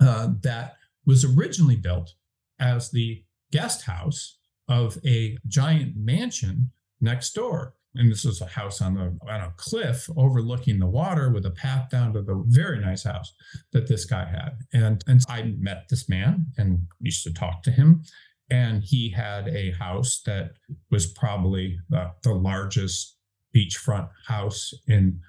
uh, 0.00 0.28
that 0.40 0.74
was 1.06 1.24
originally 1.24 1.76
built 1.76 2.14
as 2.58 2.90
the 2.90 3.24
guest 3.50 3.82
house 3.82 4.38
of 4.68 4.96
a 5.04 5.36
giant 5.48 5.96
mansion 5.96 6.70
next 7.00 7.34
door. 7.34 7.74
And 7.94 8.10
this 8.10 8.24
was 8.24 8.40
a 8.40 8.46
house 8.46 8.80
on 8.80 8.96
a, 8.96 9.30
on 9.30 9.40
a 9.40 9.52
cliff 9.56 10.08
overlooking 10.16 10.78
the 10.78 10.86
water 10.86 11.30
with 11.30 11.44
a 11.44 11.50
path 11.50 11.90
down 11.90 12.14
to 12.14 12.22
the 12.22 12.42
very 12.46 12.78
nice 12.78 13.04
house 13.04 13.34
that 13.72 13.86
this 13.86 14.04
guy 14.06 14.24
had. 14.24 14.58
And, 14.72 15.04
and 15.06 15.22
I 15.28 15.54
met 15.58 15.88
this 15.90 16.08
man 16.08 16.46
and 16.56 16.80
used 17.00 17.22
to 17.24 17.32
talk 17.32 17.62
to 17.64 17.70
him. 17.70 18.02
And 18.50 18.82
he 18.82 19.10
had 19.10 19.48
a 19.48 19.72
house 19.72 20.22
that 20.24 20.52
was 20.90 21.06
probably 21.06 21.78
the, 21.90 22.10
the 22.22 22.32
largest 22.32 23.16
beachfront 23.54 24.08
house 24.26 24.72
in 24.88 25.20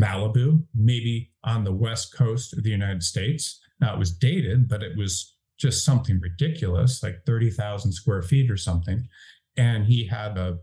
Malibu, 0.00 0.62
maybe 0.74 1.30
on 1.44 1.64
the 1.64 1.72
west 1.72 2.14
coast 2.14 2.56
of 2.56 2.62
the 2.62 2.70
United 2.70 3.02
States. 3.02 3.60
Now 3.80 3.94
it 3.94 3.98
was 3.98 4.12
dated, 4.12 4.68
but 4.68 4.82
it 4.82 4.96
was 4.96 5.34
just 5.58 5.84
something 5.84 6.20
ridiculous, 6.20 7.02
like 7.02 7.22
30,000 7.26 7.92
square 7.92 8.22
feet 8.22 8.50
or 8.50 8.56
something. 8.56 9.06
And 9.56 9.84
he 9.84 10.06
had 10.06 10.38
a 10.38 10.58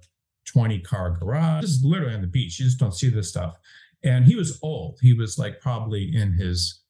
20 0.45 0.79
car 0.79 1.11
garage. 1.11 1.63
Is 1.63 1.83
literally 1.83 2.15
on 2.15 2.21
the 2.21 2.27
beach. 2.27 2.59
You 2.59 2.65
just 2.65 2.79
don't 2.79 2.93
see 2.93 3.09
this 3.09 3.29
stuff. 3.29 3.57
And 4.03 4.25
he 4.25 4.35
was 4.35 4.59
old. 4.61 4.99
He 5.01 5.13
was 5.13 5.39
like 5.39 5.59
probably 5.59 6.15
in 6.15 6.33
his 6.33 6.81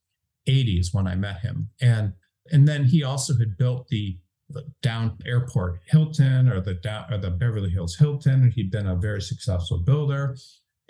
80s 0.48 0.94
when 0.94 1.08
I 1.08 1.16
met 1.16 1.40
him. 1.40 1.70
And 1.82 2.14
and 2.52 2.68
then 2.68 2.84
he 2.86 3.04
also 3.04 3.36
had 3.38 3.58
built 3.58 3.88
the, 3.88 4.20
the 4.50 4.66
down 4.84 5.18
airport 5.26 5.80
Hilton 5.88 6.48
or 6.48 6.62
the 6.62 6.76
down 6.76 7.12
or 7.12 7.18
the 7.18 7.32
Beverly 7.32 7.72
Hills 7.72 7.96
Hilton. 7.96 8.44
And 8.44 8.54
he'd 8.54 8.72
been 8.72 8.88
a 8.88 8.96
very 8.96 9.22
successful 9.22 9.80
builder. 9.80 10.38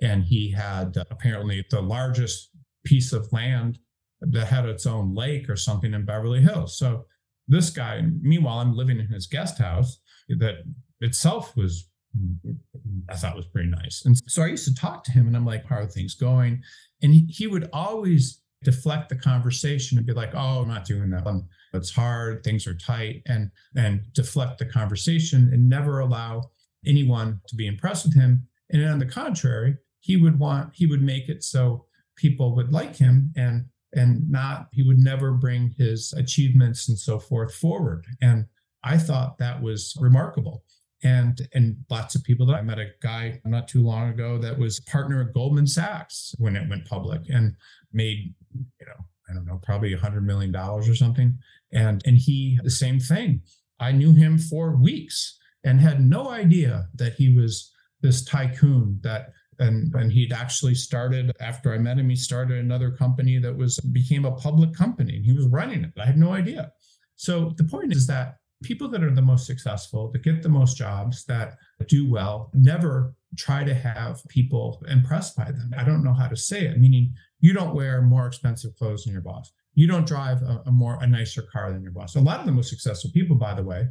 And 0.02 0.24
he 0.24 0.52
had 0.52 0.98
uh, 0.98 1.06
apparently 1.10 1.66
the 1.70 1.82
largest 1.82 2.50
piece 2.84 3.14
of 3.14 3.32
land 3.32 3.80
that 4.22 4.48
had 4.48 4.66
its 4.66 4.86
own 4.86 5.14
lake 5.14 5.50
or 5.50 5.56
something 5.56 5.94
in 5.94 6.06
Beverly 6.06 6.42
Hills. 6.42 6.78
So 6.78 7.06
this 7.48 7.70
guy, 7.70 8.02
meanwhile, 8.22 8.60
I'm 8.60 8.76
living 8.76 9.00
in 9.00 9.08
his 9.08 9.28
guest 9.28 9.58
house 9.60 10.00
that 10.28 10.56
itself 11.00 11.56
was 11.56 11.90
I 13.10 13.16
thought 13.16 13.36
was 13.36 13.48
pretty 13.48 13.70
nice. 13.70 14.04
And 14.06 14.18
so 14.28 14.44
I 14.44 14.48
used 14.48 14.68
to 14.68 14.76
talk 14.76 15.04
to 15.06 15.12
him 15.12 15.28
and 15.28 15.36
I'm 15.36 15.46
like, 15.46 15.66
how 15.66 15.78
are 15.78 15.86
things 15.86 16.16
going? 16.16 16.62
And 17.02 17.14
he, 17.14 17.26
he 17.30 17.48
would 17.48 17.70
always 17.74 18.42
deflect 18.64 19.10
the 19.10 19.16
conversation 19.16 19.98
and 19.98 20.08
be 20.08 20.14
like, 20.14 20.34
oh, 20.34 20.62
I'm 20.62 20.68
not 20.68 20.86
doing 20.86 21.10
that. 21.12 21.26
It's 21.74 21.92
hard, 21.92 22.44
things 22.44 22.66
are 22.68 22.74
tight, 22.74 23.22
and 23.28 23.52
and 23.76 24.02
deflect 24.14 24.60
the 24.60 24.66
conversation 24.66 25.50
and 25.52 25.70
never 25.70 26.00
allow 26.00 26.52
anyone 26.86 27.42
to 27.48 27.56
be 27.56 27.68
impressed 27.68 28.06
with 28.06 28.16
him. 28.16 28.48
And 28.72 28.84
on 28.86 29.00
the 29.00 29.06
contrary, 29.06 29.78
he 30.00 30.18
would 30.18 30.40
want, 30.40 30.72
he 30.74 30.86
would 30.86 31.02
make 31.02 31.30
it 31.30 31.44
so 31.44 31.86
people 32.16 32.56
would 32.56 32.72
like 32.72 32.96
him 32.96 33.34
and 33.36 33.66
and 33.94 34.30
not 34.30 34.68
he 34.72 34.84
would 34.84 35.00
never 35.00 35.32
bring 35.32 35.74
his 35.78 36.14
achievements 36.14 36.90
and 36.90 36.98
so 36.98 37.20
forth 37.20 37.54
forward 37.54 38.06
and 38.22 38.46
i 38.84 38.98
thought 38.98 39.38
that 39.38 39.62
was 39.62 39.96
remarkable 40.00 40.64
and 41.04 41.48
and 41.54 41.76
lots 41.90 42.16
of 42.16 42.24
people 42.24 42.46
that 42.46 42.56
i 42.56 42.62
met 42.62 42.80
a 42.80 42.90
guy 43.02 43.40
not 43.46 43.68
too 43.68 43.84
long 43.84 44.10
ago 44.10 44.38
that 44.38 44.58
was 44.58 44.80
partner 44.82 45.22
at 45.22 45.34
goldman 45.34 45.68
sachs 45.68 46.34
when 46.38 46.56
it 46.56 46.68
went 46.70 46.86
public 46.86 47.22
and 47.30 47.54
made 47.94 48.34
you 48.54 48.86
know 48.86 49.06
i 49.30 49.34
don't 49.34 49.46
know 49.46 49.60
probably 49.64 49.94
a 49.94 49.98
hundred 49.98 50.26
million 50.26 50.52
dollars 50.52 50.88
or 50.88 50.96
something 50.96 51.38
and 51.74 52.02
and 52.06 52.18
he 52.18 52.60
the 52.64 52.70
same 52.70 53.00
thing 53.00 53.42
i 53.80 53.92
knew 53.92 54.14
him 54.14 54.38
for 54.38 54.76
weeks 54.76 55.38
and 55.64 55.82
had 55.82 56.00
no 56.00 56.30
idea 56.30 56.88
that 56.96 57.14
he 57.14 57.36
was 57.36 57.72
this 58.02 58.24
tycoon 58.24 59.00
that 59.02 59.34
and 59.60 59.94
and 59.96 60.12
he'd 60.12 60.34
actually 60.34 60.76
started 60.76 61.32
after 61.40 61.74
I 61.74 61.78
met 61.78 61.98
him. 61.98 62.10
He 62.10 62.16
started 62.16 62.60
another 62.60 62.92
company 62.92 63.40
that 63.40 63.56
was 63.56 63.80
became 63.80 64.26
a 64.26 64.32
public 64.32 64.74
company. 64.74 65.18
And 65.18 65.26
he 65.26 65.34
was 65.34 65.48
running 65.48 65.84
it. 65.84 65.92
I 66.00 66.06
had 66.06 66.18
no 66.18 66.34
idea. 66.34 66.72
So 67.16 67.54
the 67.58 67.64
point 67.64 67.94
is 67.94 68.08
that 68.08 68.38
people 68.66 68.88
that 68.90 69.04
are 69.04 69.14
the 69.14 69.22
most 69.22 69.46
successful, 69.46 70.12
that 70.12 70.24
get 70.24 70.42
the 70.42 70.50
most 70.50 70.78
jobs, 70.78 71.26
that 71.26 71.58
do 71.88 72.10
well, 72.10 72.52
never 72.54 73.14
try 73.38 73.64
to 73.64 73.74
have 73.74 74.22
people 74.28 74.84
impressed 74.90 75.36
by 75.36 75.46
them. 75.46 75.72
I 75.78 75.84
don't 75.84 76.04
know 76.04 76.14
how 76.14 76.28
to 76.28 76.36
say 76.36 76.66
it. 76.66 76.80
Meaning, 76.80 77.14
you 77.40 77.54
don't 77.54 77.76
wear 77.76 78.02
more 78.02 78.28
expensive 78.28 78.76
clothes 78.76 79.04
than 79.04 79.14
your 79.14 79.22
boss. 79.22 79.52
You 79.74 79.88
don't 79.88 80.08
drive 80.08 80.42
a, 80.42 80.64
a 80.66 80.72
more 80.72 80.98
a 81.02 81.08
nicer 81.08 81.44
car 81.54 81.72
than 81.72 81.84
your 81.84 81.92
boss. 81.92 82.16
A 82.16 82.20
lot 82.20 82.40
of 82.40 82.46
the 82.46 82.52
most 82.52 82.70
successful 82.70 83.12
people, 83.14 83.36
by 83.36 83.54
the 83.54 83.64
way, 83.64 83.88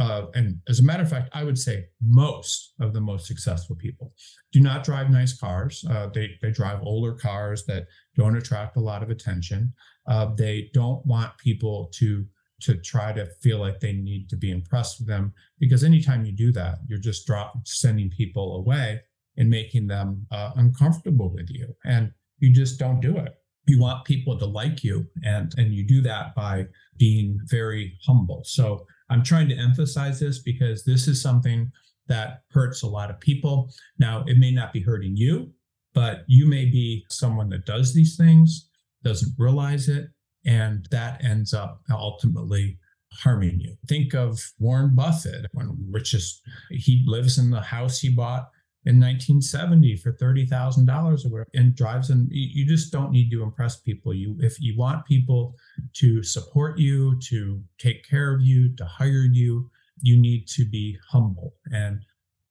uh, 0.00 0.26
and 0.34 0.60
as 0.66 0.80
a 0.80 0.82
matter 0.82 1.02
of 1.02 1.10
fact, 1.10 1.28
I 1.32 1.44
would 1.44 1.58
say 1.58 1.86
most 2.00 2.72
of 2.80 2.94
the 2.94 3.00
most 3.02 3.26
successful 3.26 3.76
people 3.76 4.14
do 4.50 4.58
not 4.60 4.82
drive 4.82 5.10
nice 5.10 5.38
cars. 5.38 5.84
Uh, 5.88 6.08
they 6.08 6.30
they 6.40 6.50
drive 6.50 6.80
older 6.82 7.12
cars 7.12 7.66
that 7.66 7.86
don't 8.16 8.36
attract 8.36 8.76
a 8.76 8.80
lot 8.80 9.02
of 9.02 9.10
attention. 9.10 9.72
Uh, 10.06 10.34
they 10.34 10.70
don't 10.72 11.04
want 11.04 11.36
people 11.36 11.90
to 11.94 12.24
to 12.60 12.76
try 12.76 13.12
to 13.12 13.26
feel 13.40 13.58
like 13.58 13.80
they 13.80 13.92
need 13.92 14.28
to 14.28 14.36
be 14.36 14.50
impressed 14.50 15.00
with 15.00 15.08
them 15.08 15.32
because 15.58 15.84
anytime 15.84 16.24
you 16.24 16.32
do 16.32 16.52
that, 16.52 16.78
you're 16.86 16.98
just 16.98 17.26
drop 17.26 17.54
sending 17.66 18.10
people 18.10 18.56
away 18.56 19.00
and 19.36 19.48
making 19.48 19.86
them 19.86 20.26
uh, 20.30 20.52
uncomfortable 20.56 21.30
with 21.30 21.48
you, 21.50 21.74
and 21.84 22.12
you 22.38 22.52
just 22.52 22.78
don't 22.78 23.00
do 23.00 23.16
it. 23.16 23.34
You 23.66 23.80
want 23.80 24.04
people 24.04 24.38
to 24.38 24.46
like 24.46 24.82
you, 24.82 25.06
and 25.24 25.52
and 25.56 25.72
you 25.72 25.86
do 25.86 26.00
that 26.02 26.34
by 26.34 26.66
being 26.98 27.38
very 27.44 27.98
humble. 28.06 28.42
So 28.44 28.86
I'm 29.08 29.22
trying 29.22 29.48
to 29.48 29.56
emphasize 29.56 30.20
this 30.20 30.40
because 30.40 30.84
this 30.84 31.08
is 31.08 31.22
something 31.22 31.70
that 32.08 32.42
hurts 32.50 32.82
a 32.82 32.88
lot 32.88 33.10
of 33.10 33.20
people. 33.20 33.70
Now, 33.98 34.24
it 34.26 34.38
may 34.38 34.50
not 34.50 34.72
be 34.72 34.80
hurting 34.80 35.16
you, 35.16 35.52
but 35.94 36.24
you 36.26 36.46
may 36.46 36.64
be 36.64 37.04
someone 37.08 37.48
that 37.50 37.66
does 37.66 37.94
these 37.94 38.16
things, 38.16 38.68
doesn't 39.04 39.34
realize 39.38 39.88
it, 39.88 40.08
and 40.46 40.86
that 40.90 41.22
ends 41.24 41.52
up 41.54 41.82
ultimately 41.90 42.78
harming 43.12 43.60
you. 43.60 43.76
Think 43.88 44.14
of 44.14 44.40
Warren 44.58 44.94
Buffett, 44.94 45.46
one 45.52 45.76
richest, 45.90 46.42
he 46.70 47.02
lives 47.06 47.38
in 47.38 47.50
the 47.50 47.60
house 47.60 47.98
he 47.98 48.10
bought 48.10 48.48
in 48.86 48.98
1970 48.98 49.96
for 49.96 50.12
$30,000 50.12 50.88
or 50.88 51.28
whatever 51.28 51.48
and 51.54 51.74
drives 51.74 52.08
and 52.08 52.28
you 52.30 52.64
just 52.64 52.90
don't 52.90 53.10
need 53.10 53.30
to 53.30 53.42
impress 53.42 53.76
people. 53.80 54.14
You 54.14 54.36
if 54.40 54.60
you 54.60 54.74
want 54.78 55.04
people 55.04 55.54
to 55.94 56.22
support 56.22 56.78
you, 56.78 57.18
to 57.28 57.62
take 57.78 58.08
care 58.08 58.34
of 58.34 58.40
you, 58.40 58.74
to 58.76 58.84
hire 58.86 59.26
you, 59.30 59.70
you 60.02 60.16
need 60.16 60.48
to 60.48 60.64
be 60.64 60.98
humble 61.10 61.54
and 61.72 62.00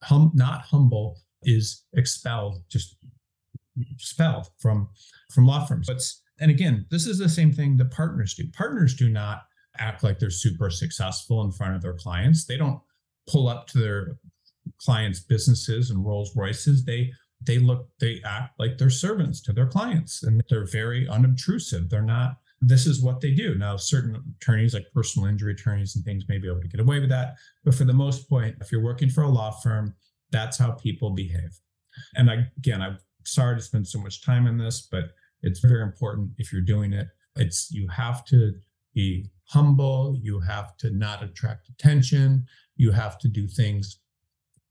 hum 0.03 0.31
not 0.33 0.61
humble 0.61 1.17
is 1.43 1.83
expelled 1.93 2.61
just 2.69 2.95
expelled 3.91 4.49
from 4.59 4.89
from 5.31 5.45
law 5.45 5.65
firms 5.65 5.87
but 5.87 6.01
and 6.39 6.51
again 6.51 6.85
this 6.89 7.07
is 7.07 7.17
the 7.17 7.29
same 7.29 7.51
thing 7.51 7.77
that 7.77 7.91
partners 7.91 8.33
do. 8.33 8.43
Partners 8.53 8.95
do 8.95 9.09
not 9.09 9.43
act 9.77 10.03
like 10.03 10.19
they're 10.19 10.29
super 10.29 10.69
successful 10.69 11.43
in 11.43 11.51
front 11.51 11.75
of 11.75 11.81
their 11.81 11.93
clients. 11.93 12.45
They 12.45 12.57
don't 12.57 12.79
pull 13.27 13.47
up 13.47 13.67
to 13.67 13.79
their 13.79 14.17
clients 14.79 15.19
businesses 15.19 15.89
and 15.89 16.05
rolls 16.05 16.35
royces. 16.35 16.85
They 16.85 17.11
they 17.45 17.57
look 17.57 17.87
they 17.99 18.21
act 18.25 18.59
like 18.59 18.77
they're 18.77 18.89
servants 18.89 19.41
to 19.41 19.53
their 19.53 19.67
clients 19.67 20.23
and 20.23 20.43
they're 20.49 20.65
very 20.65 21.07
unobtrusive. 21.07 21.89
They're 21.89 22.01
not 22.01 22.37
this 22.61 22.85
is 22.85 23.01
what 23.01 23.21
they 23.21 23.31
do. 23.31 23.55
Now 23.55 23.77
certain 23.77 24.35
attorneys 24.41 24.73
like 24.73 24.85
personal 24.93 25.29
injury 25.29 25.53
attorneys 25.53 25.95
and 25.95 26.03
things 26.03 26.25
may 26.27 26.37
be 26.37 26.49
able 26.49 26.61
to 26.61 26.67
get 26.67 26.81
away 26.81 26.99
with 26.99 27.09
that 27.09 27.35
but 27.63 27.75
for 27.75 27.85
the 27.85 27.93
most 27.93 28.29
point 28.29 28.55
if 28.61 28.71
you're 28.71 28.83
working 28.83 29.09
for 29.09 29.23
a 29.23 29.29
law 29.29 29.51
firm 29.51 29.95
that's 30.31 30.57
how 30.57 30.71
people 30.71 31.11
behave. 31.11 31.59
And 32.15 32.29
I, 32.29 32.47
again 32.57 32.81
i'm 32.81 32.99
sorry 33.25 33.55
to 33.55 33.61
spend 33.61 33.87
so 33.87 33.99
much 33.99 34.23
time 34.23 34.47
on 34.47 34.57
this 34.57 34.87
but 34.91 35.11
it's 35.41 35.59
very 35.59 35.81
important 35.81 36.29
if 36.37 36.51
you're 36.51 36.61
doing 36.61 36.93
it 36.93 37.07
it's 37.35 37.71
you 37.71 37.87
have 37.87 38.25
to 38.25 38.53
be 38.93 39.25
humble 39.45 40.17
you 40.21 40.39
have 40.39 40.75
to 40.77 40.89
not 40.91 41.23
attract 41.23 41.69
attention 41.69 42.45
you 42.75 42.91
have 42.91 43.17
to 43.17 43.27
do 43.27 43.47
things 43.47 43.99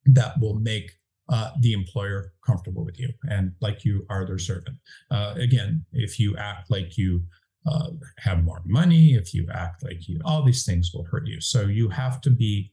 that 0.06 0.40
will 0.40 0.54
make 0.54 0.92
uh, 1.30 1.50
the 1.60 1.72
employer 1.72 2.32
comfortable 2.46 2.84
with 2.84 2.98
you 2.98 3.12
and 3.28 3.52
like 3.60 3.84
you 3.84 4.06
are 4.08 4.26
their 4.26 4.38
servant. 4.38 4.76
Uh, 5.10 5.34
again, 5.36 5.84
if 5.92 6.18
you 6.18 6.36
act 6.36 6.70
like 6.70 6.96
you 6.96 7.22
uh, 7.66 7.90
have 8.18 8.42
more 8.44 8.62
money, 8.64 9.14
if 9.14 9.34
you 9.34 9.46
act 9.52 9.84
like 9.84 10.08
you, 10.08 10.20
all 10.24 10.42
these 10.42 10.64
things 10.64 10.90
will 10.94 11.04
hurt 11.04 11.26
you. 11.26 11.40
So 11.40 11.62
you 11.62 11.90
have 11.90 12.20
to 12.22 12.30
be 12.30 12.70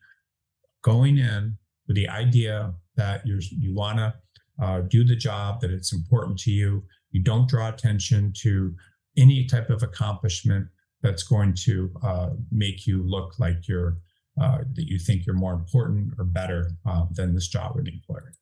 going 0.83 1.17
in 1.17 1.57
with 1.87 1.97
the 1.97 2.07
idea 2.07 2.73
that 2.95 3.27
you're 3.27 3.41
you 3.41 3.73
want 3.73 3.97
to 3.97 4.13
uh, 4.61 4.81
do 4.81 5.03
the 5.03 5.15
job, 5.15 5.59
that 5.59 5.71
it's 5.71 5.91
important 5.91 6.39
to 6.39 6.51
you. 6.51 6.83
You 7.15 7.23
don't 7.23 7.47
draw 7.47 7.69
attention 7.69 8.33
to 8.41 8.75
any 9.17 9.45
type 9.45 9.69
of 9.69 9.81
accomplishment 9.83 10.67
that's 11.01 11.23
going 11.23 11.53
to 11.63 11.89
uh, 12.03 12.29
make 12.51 12.85
you 12.85 13.03
look 13.07 13.39
like 13.39 13.69
you're 13.69 13.99
uh, 14.41 14.57
that 14.73 14.89
you 14.89 14.99
think 14.99 15.25
you're 15.25 15.33
more 15.33 15.53
important 15.53 16.13
or 16.17 16.25
better 16.25 16.71
uh, 16.85 17.05
than 17.11 17.33
this 17.33 17.47
job 17.47 17.73
with 17.73 17.85
the 17.85 17.93
employer. 17.93 18.33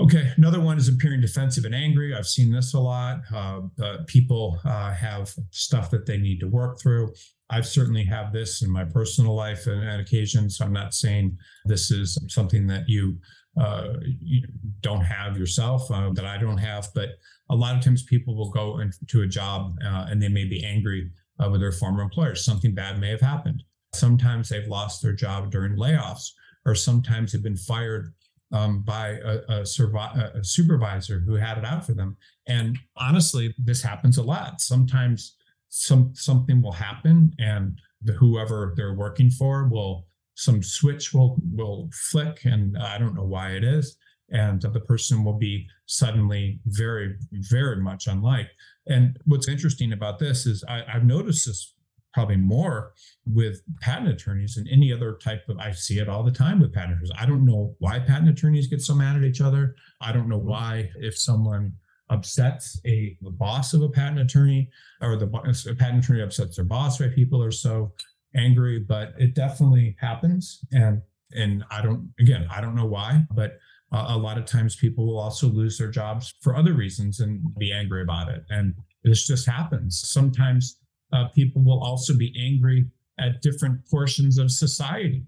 Okay, 0.00 0.32
another 0.38 0.58
one 0.58 0.78
is 0.78 0.88
appearing 0.88 1.20
defensive 1.20 1.66
and 1.66 1.74
angry. 1.74 2.14
I've 2.14 2.26
seen 2.26 2.50
this 2.50 2.72
a 2.72 2.80
lot. 2.80 3.20
Uh, 3.30 3.60
people 4.06 4.58
uh, 4.64 4.94
have 4.94 5.34
stuff 5.50 5.90
that 5.90 6.06
they 6.06 6.16
need 6.16 6.40
to 6.40 6.48
work 6.48 6.80
through. 6.80 7.12
I've 7.50 7.66
certainly 7.66 8.04
have 8.04 8.32
this 8.32 8.62
in 8.62 8.70
my 8.70 8.84
personal 8.84 9.34
life 9.34 9.66
and 9.66 9.86
on 9.86 10.00
occasion. 10.00 10.48
So 10.48 10.64
I'm 10.64 10.72
not 10.72 10.94
saying 10.94 11.36
this 11.66 11.90
is 11.90 12.18
something 12.28 12.66
that 12.68 12.88
you, 12.88 13.18
uh, 13.60 13.94
you 14.20 14.42
don't 14.80 15.02
have 15.02 15.36
yourself 15.36 15.90
uh, 15.90 16.10
that 16.14 16.24
I 16.24 16.38
don't 16.38 16.58
have, 16.58 16.88
but 16.94 17.10
a 17.50 17.54
lot 17.54 17.76
of 17.76 17.82
times 17.82 18.02
people 18.02 18.34
will 18.34 18.50
go 18.50 18.80
into 18.80 19.22
a 19.22 19.26
job 19.26 19.76
uh, 19.84 20.06
and 20.08 20.22
they 20.22 20.28
may 20.28 20.44
be 20.44 20.64
angry 20.64 21.10
uh, 21.42 21.50
with 21.50 21.60
their 21.60 21.72
former 21.72 22.02
employers. 22.02 22.44
Something 22.44 22.74
bad 22.74 22.98
may 22.98 23.10
have 23.10 23.20
happened. 23.20 23.62
Sometimes 23.94 24.48
they've 24.48 24.68
lost 24.68 25.02
their 25.02 25.12
job 25.12 25.50
during 25.50 25.76
layoffs, 25.76 26.30
or 26.64 26.74
sometimes 26.74 27.32
they've 27.32 27.42
been 27.42 27.56
fired 27.56 28.14
um, 28.52 28.82
by 28.82 29.08
a, 29.24 29.38
a, 29.48 29.60
survi- 29.62 30.38
a, 30.38 30.44
supervisor 30.44 31.20
who 31.20 31.34
had 31.34 31.58
it 31.58 31.64
out 31.64 31.84
for 31.84 31.92
them. 31.92 32.16
And 32.46 32.78
honestly, 32.96 33.54
this 33.58 33.82
happens 33.82 34.18
a 34.18 34.22
lot. 34.22 34.60
Sometimes 34.60 35.36
some 35.68 36.14
something 36.14 36.60
will 36.60 36.72
happen, 36.72 37.32
and 37.38 37.80
the 38.02 38.12
whoever 38.12 38.74
they're 38.76 38.94
working 38.94 39.30
for 39.30 39.68
will 39.68 40.06
some 40.42 40.62
switch 40.62 41.14
will 41.14 41.36
will 41.54 41.88
flick, 41.92 42.44
and 42.44 42.76
I 42.76 42.98
don't 42.98 43.14
know 43.14 43.24
why 43.24 43.50
it 43.50 43.62
is, 43.62 43.96
and 44.30 44.60
the 44.60 44.80
person 44.80 45.24
will 45.24 45.38
be 45.38 45.66
suddenly 45.86 46.60
very 46.66 47.16
very 47.32 47.76
much 47.76 48.08
unlike. 48.08 48.48
And 48.88 49.18
what's 49.24 49.48
interesting 49.48 49.92
about 49.92 50.18
this 50.18 50.44
is 50.46 50.64
I, 50.68 50.84
I've 50.92 51.04
noticed 51.04 51.46
this 51.46 51.74
probably 52.12 52.36
more 52.36 52.92
with 53.24 53.62
patent 53.80 54.08
attorneys 54.08 54.56
than 54.56 54.68
any 54.68 54.92
other 54.92 55.16
type 55.22 55.48
of 55.48 55.58
I 55.58 55.70
see 55.72 55.98
it 55.98 56.08
all 56.08 56.22
the 56.22 56.30
time 56.30 56.60
with 56.60 56.74
patent 56.74 56.94
attorneys. 56.94 57.12
I 57.16 57.24
don't 57.24 57.46
know 57.46 57.74
why 57.78 58.00
patent 58.00 58.28
attorneys 58.28 58.66
get 58.66 58.82
so 58.82 58.94
mad 58.94 59.16
at 59.16 59.22
each 59.22 59.40
other. 59.40 59.76
I 60.00 60.12
don't 60.12 60.28
know 60.28 60.38
why 60.38 60.90
if 60.96 61.16
someone 61.16 61.72
upsets 62.10 62.80
a 62.84 63.16
the 63.22 63.30
boss 63.30 63.72
of 63.72 63.82
a 63.82 63.88
patent 63.88 64.20
attorney 64.20 64.68
or 65.00 65.16
the 65.16 65.26
a 65.70 65.74
patent 65.74 66.04
attorney 66.04 66.20
upsets 66.20 66.56
their 66.56 66.64
boss 66.64 67.00
why 67.00 67.08
people 67.08 67.42
are 67.42 67.52
so 67.52 67.92
angry 68.34 68.78
but 68.78 69.14
it 69.18 69.34
definitely 69.34 69.96
happens. 70.00 70.64
And 70.72 71.02
and 71.34 71.64
i 71.70 71.80
don't 71.80 72.10
again 72.20 72.46
i 72.50 72.60
don't 72.60 72.74
know 72.74 72.84
why 72.84 73.24
but 73.30 73.58
a 73.92 74.16
lot 74.16 74.38
of 74.38 74.46
times 74.46 74.74
people 74.74 75.06
will 75.06 75.18
also 75.18 75.48
lose 75.48 75.76
their 75.76 75.90
jobs 75.90 76.34
for 76.40 76.56
other 76.56 76.72
reasons 76.72 77.20
and 77.20 77.42
be 77.58 77.72
angry 77.72 78.02
about 78.02 78.28
it. 78.28 78.42
And 78.48 78.74
this 79.04 79.26
just 79.26 79.46
happens. 79.46 80.00
Sometimes 80.08 80.78
uh, 81.12 81.28
people 81.34 81.62
will 81.62 81.82
also 81.82 82.16
be 82.16 82.34
angry 82.40 82.86
at 83.18 83.42
different 83.42 83.86
portions 83.90 84.38
of 84.38 84.50
society. 84.50 85.24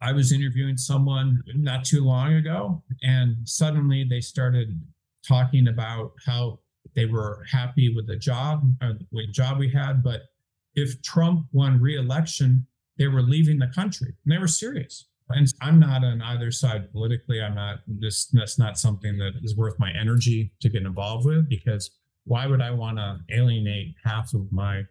I 0.00 0.12
was 0.12 0.30
interviewing 0.30 0.76
someone 0.76 1.42
not 1.56 1.84
too 1.84 2.04
long 2.04 2.34
ago, 2.34 2.82
and 3.02 3.36
suddenly 3.44 4.04
they 4.08 4.20
started 4.20 4.80
talking 5.26 5.68
about 5.68 6.12
how 6.24 6.60
they 6.94 7.06
were 7.06 7.44
happy 7.50 7.92
with 7.92 8.06
the 8.06 8.16
job, 8.16 8.70
uh, 8.80 8.92
the 9.10 9.26
job 9.28 9.58
we 9.58 9.70
had, 9.70 10.04
but 10.04 10.22
if 10.74 11.00
Trump 11.02 11.46
won 11.52 11.80
re-election, 11.80 12.66
they 12.98 13.08
were 13.08 13.22
leaving 13.22 13.58
the 13.58 13.68
country, 13.68 14.14
and 14.24 14.32
they 14.32 14.38
were 14.38 14.48
serious. 14.48 15.06
And 15.30 15.50
I'm 15.62 15.80
not 15.80 16.04
on 16.04 16.20
either 16.20 16.50
side 16.50 16.92
politically. 16.92 17.40
I'm 17.40 17.54
not 17.54 17.78
this. 17.86 18.26
That's 18.26 18.58
not 18.58 18.78
something 18.78 19.16
that 19.18 19.32
is 19.42 19.56
worth 19.56 19.78
my 19.78 19.90
energy 19.90 20.52
to 20.60 20.68
get 20.68 20.82
involved 20.82 21.24
with 21.24 21.48
because 21.48 21.90
why 22.24 22.46
would 22.46 22.60
I 22.60 22.70
want 22.70 22.98
to 22.98 23.20
alienate 23.30 23.94
half 24.04 24.34
of 24.34 24.52
my 24.52 24.84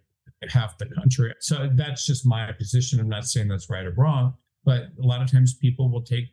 half 0.49 0.77
the 0.77 0.85
country. 0.87 1.33
So 1.39 1.69
that's 1.73 2.05
just 2.05 2.25
my 2.25 2.51
position. 2.51 2.99
I'm 2.99 3.09
not 3.09 3.25
saying 3.25 3.47
that's 3.47 3.69
right 3.69 3.85
or 3.85 3.91
wrong, 3.91 4.33
but 4.65 4.89
a 5.01 5.05
lot 5.05 5.21
of 5.21 5.31
times 5.31 5.53
people 5.53 5.89
will 5.89 6.01
take 6.01 6.25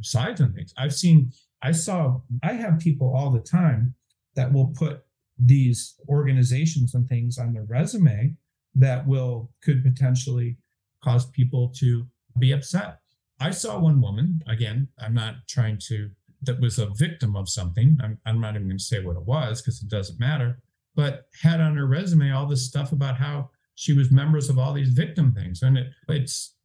sides 0.00 0.40
on 0.40 0.52
things. 0.52 0.72
I've 0.76 0.94
seen, 0.94 1.32
I 1.62 1.72
saw, 1.72 2.20
I 2.42 2.52
have 2.52 2.78
people 2.78 3.14
all 3.14 3.30
the 3.30 3.40
time 3.40 3.94
that 4.34 4.52
will 4.52 4.72
put 4.76 5.04
these 5.38 5.94
organizations 6.08 6.94
and 6.94 7.08
things 7.08 7.38
on 7.38 7.52
their 7.52 7.64
resume 7.64 8.34
that 8.74 9.06
will 9.06 9.50
could 9.62 9.82
potentially 9.82 10.56
cause 11.02 11.26
people 11.30 11.72
to 11.76 12.06
be 12.38 12.52
upset. 12.52 12.98
I 13.40 13.50
saw 13.50 13.78
one 13.78 14.00
woman, 14.00 14.42
again, 14.46 14.88
I'm 15.00 15.14
not 15.14 15.36
trying 15.48 15.78
to, 15.88 16.10
that 16.42 16.60
was 16.60 16.78
a 16.78 16.90
victim 16.96 17.36
of 17.36 17.48
something. 17.48 17.96
I'm, 18.02 18.18
I'm 18.26 18.40
not 18.40 18.54
even 18.54 18.68
going 18.68 18.78
to 18.78 18.84
say 18.84 19.00
what 19.04 19.16
it 19.16 19.24
was 19.24 19.62
because 19.62 19.82
it 19.82 19.88
doesn't 19.88 20.18
matter 20.18 20.60
but 20.98 21.28
had 21.40 21.60
on 21.60 21.76
her 21.76 21.86
resume 21.86 22.32
all 22.32 22.44
this 22.44 22.66
stuff 22.66 22.90
about 22.90 23.16
how 23.16 23.48
she 23.76 23.92
was 23.92 24.10
members 24.10 24.50
of 24.50 24.58
all 24.58 24.72
these 24.72 24.88
victim 24.88 25.32
things. 25.32 25.62
And 25.62 25.78
it, 25.78 25.92
it's 26.08 26.56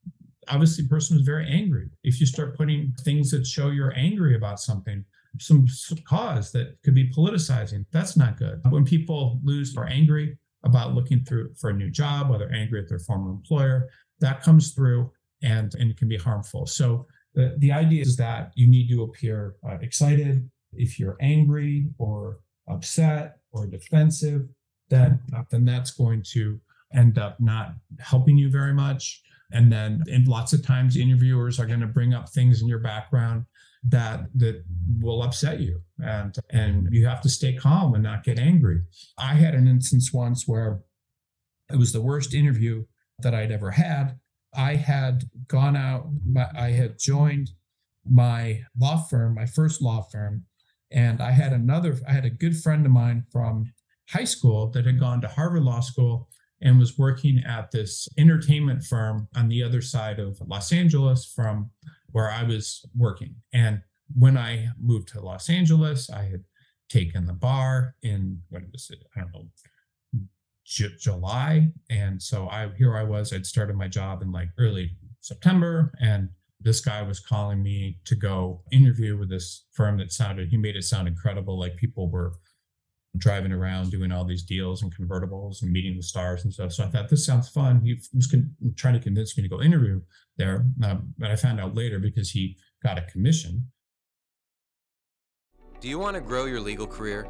obviously 0.47 0.87
person 0.87 1.15
was 1.15 1.23
very 1.23 1.47
angry. 1.47 1.87
If 2.03 2.19
you 2.19 2.25
start 2.25 2.57
putting 2.57 2.95
things 3.01 3.29
that 3.29 3.45
show 3.45 3.69
you're 3.69 3.93
angry 3.95 4.35
about 4.35 4.59
something, 4.59 5.05
some, 5.39 5.67
some 5.67 5.99
cause 5.99 6.51
that 6.53 6.81
could 6.83 6.95
be 6.95 7.11
politicizing, 7.11 7.85
that's 7.91 8.17
not 8.17 8.37
good. 8.37 8.59
When 8.71 8.83
people 8.83 9.39
lose 9.43 9.77
or 9.77 9.85
angry 9.85 10.39
about 10.63 10.93
looking 10.93 11.23
through 11.23 11.53
for 11.59 11.69
a 11.69 11.73
new 11.73 11.89
job, 11.89 12.29
whether 12.29 12.51
angry 12.51 12.79
at 12.79 12.89
their 12.89 12.99
former 12.99 13.31
employer, 13.31 13.89
that 14.19 14.41
comes 14.43 14.71
through 14.71 15.11
and, 15.41 15.75
and 15.75 15.95
can 15.97 16.07
be 16.07 16.17
harmful. 16.17 16.65
So 16.65 17.05
the, 17.33 17.55
the 17.57 17.71
idea 17.71 18.01
is 18.01 18.15
that 18.17 18.51
you 18.55 18.67
need 18.67 18.87
to 18.89 19.03
appear 19.03 19.55
uh, 19.67 19.77
excited. 19.81 20.49
If 20.73 20.99
you're 20.99 21.17
angry 21.19 21.87
or 21.97 22.39
upset 22.69 23.37
or 23.51 23.67
defensive, 23.67 24.47
then, 24.89 25.19
then 25.49 25.65
that's 25.65 25.91
going 25.91 26.23
to 26.33 26.59
end 26.93 27.17
up 27.17 27.39
not 27.39 27.73
helping 27.99 28.37
you 28.37 28.49
very 28.49 28.73
much. 28.73 29.21
And 29.51 29.71
then 29.71 30.03
and 30.11 30.27
lots 30.27 30.53
of 30.53 30.65
times 30.65 30.97
interviewers 30.97 31.59
are 31.59 31.65
going 31.65 31.79
to 31.81 31.87
bring 31.87 32.13
up 32.13 32.29
things 32.29 32.61
in 32.61 32.67
your 32.67 32.79
background 32.79 33.45
that 33.89 34.27
that 34.35 34.63
will 35.01 35.23
upset 35.23 35.59
you 35.59 35.81
and 35.99 36.37
and 36.51 36.87
you 36.91 37.05
have 37.05 37.21
to 37.21 37.29
stay 37.29 37.53
calm 37.53 37.93
and 37.93 38.03
not 38.03 38.23
get 38.23 38.39
angry. 38.39 38.81
I 39.17 39.33
had 39.33 39.55
an 39.55 39.67
instance 39.67 40.13
once 40.13 40.47
where 40.47 40.79
it 41.71 41.77
was 41.77 41.91
the 41.91 42.01
worst 42.01 42.33
interview 42.33 42.85
that 43.19 43.33
I'd 43.33 43.51
ever 43.51 43.71
had. 43.71 44.19
I 44.55 44.75
had 44.75 45.23
gone 45.47 45.75
out, 45.75 46.07
I 46.55 46.69
had 46.69 46.99
joined 46.99 47.49
my 48.09 48.61
law 48.79 48.97
firm, 48.97 49.35
my 49.35 49.45
first 49.45 49.81
law 49.81 50.01
firm, 50.01 50.45
and 50.91 51.21
I 51.21 51.31
had 51.31 51.53
another, 51.53 51.97
I 52.07 52.13
had 52.13 52.25
a 52.25 52.29
good 52.29 52.55
friend 52.55 52.85
of 52.85 52.91
mine 52.91 53.25
from 53.31 53.73
high 54.09 54.25
school 54.25 54.69
that 54.71 54.85
had 54.85 54.99
gone 54.99 55.21
to 55.21 55.27
Harvard 55.27 55.63
Law 55.63 55.79
School 55.79 56.29
and 56.61 56.77
was 56.77 56.97
working 56.97 57.41
at 57.45 57.71
this 57.71 58.07
entertainment 58.17 58.83
firm 58.83 59.27
on 59.35 59.49
the 59.49 59.63
other 59.63 59.81
side 59.81 60.19
of 60.19 60.39
Los 60.47 60.71
Angeles 60.71 61.25
from 61.25 61.71
where 62.13 62.31
I 62.31 62.43
was 62.43 62.85
working. 62.95 63.35
And 63.53 63.81
when 64.15 64.37
I 64.37 64.69
moved 64.79 65.09
to 65.09 65.21
Los 65.21 65.49
Angeles, 65.49 66.09
I 66.09 66.23
had 66.23 66.43
taken 66.89 67.25
the 67.25 67.33
bar 67.33 67.95
in 68.01 68.41
what 68.49 68.63
was 68.71 68.89
it? 68.89 68.99
I 69.15 69.21
don't 69.21 69.33
know, 69.33 69.47
J- 70.65 70.95
July. 70.99 71.71
And 71.89 72.21
so 72.21 72.47
I 72.47 72.69
here 72.77 72.95
I 72.95 73.03
was, 73.03 73.33
I'd 73.33 73.45
started 73.45 73.75
my 73.75 73.87
job 73.87 74.21
in 74.21 74.31
like 74.31 74.49
early 74.57 74.91
September 75.19 75.91
and 75.99 76.29
this 76.63 76.79
guy 76.79 77.01
was 77.01 77.19
calling 77.19 77.61
me 77.61 77.99
to 78.05 78.15
go 78.15 78.61
interview 78.71 79.17
with 79.17 79.29
this 79.29 79.65
firm 79.73 79.97
that 79.97 80.11
sounded 80.11 80.49
he 80.49 80.57
made 80.57 80.75
it 80.77 80.83
sound 80.83 81.07
incredible 81.07 81.59
like 81.59 81.75
people 81.75 82.09
were 82.09 82.33
driving 83.17 83.51
around 83.51 83.91
doing 83.91 84.11
all 84.11 84.25
these 84.25 84.43
deals 84.43 84.81
and 84.81 84.95
convertibles 84.95 85.61
and 85.61 85.71
meeting 85.71 85.95
the 85.95 86.03
stars 86.03 86.43
and 86.43 86.53
stuff 86.53 86.71
so 86.71 86.83
i 86.83 86.87
thought 86.87 87.09
this 87.09 87.25
sounds 87.25 87.47
fun 87.49 87.79
he 87.83 87.95
was 88.13 88.27
con- 88.27 88.49
trying 88.75 88.93
to 88.93 88.99
convince 88.99 89.37
me 89.37 89.43
to 89.43 89.49
go 89.49 89.61
interview 89.61 90.01
there 90.37 90.65
um, 90.83 91.13
but 91.17 91.29
i 91.29 91.35
found 91.35 91.59
out 91.59 91.75
later 91.75 91.99
because 91.99 92.31
he 92.31 92.57
got 92.81 92.97
a 92.97 93.01
commission 93.03 93.67
Do 95.79 95.87
you 95.89 95.99
want 95.99 96.15
to 96.15 96.21
grow 96.21 96.45
your 96.45 96.61
legal 96.61 96.87
career? 96.87 97.27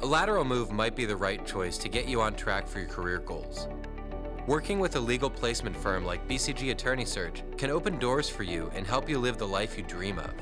A 0.00 0.06
lateral 0.06 0.44
move 0.44 0.72
might 0.72 0.96
be 0.96 1.04
the 1.04 1.14
right 1.14 1.46
choice 1.46 1.78
to 1.78 1.88
get 1.88 2.08
you 2.08 2.20
on 2.20 2.34
track 2.34 2.66
for 2.66 2.80
your 2.80 2.88
career 2.88 3.18
goals. 3.18 3.68
Working 4.48 4.80
with 4.80 4.96
a 4.96 5.00
legal 5.00 5.30
placement 5.30 5.76
firm 5.76 6.04
like 6.04 6.26
BCG 6.26 6.72
Attorney 6.72 7.04
Search 7.04 7.44
can 7.56 7.70
open 7.70 7.98
doors 7.98 8.28
for 8.28 8.42
you 8.42 8.68
and 8.74 8.84
help 8.84 9.08
you 9.08 9.18
live 9.18 9.38
the 9.38 9.46
life 9.46 9.78
you 9.78 9.84
dream 9.84 10.18
of. 10.18 10.32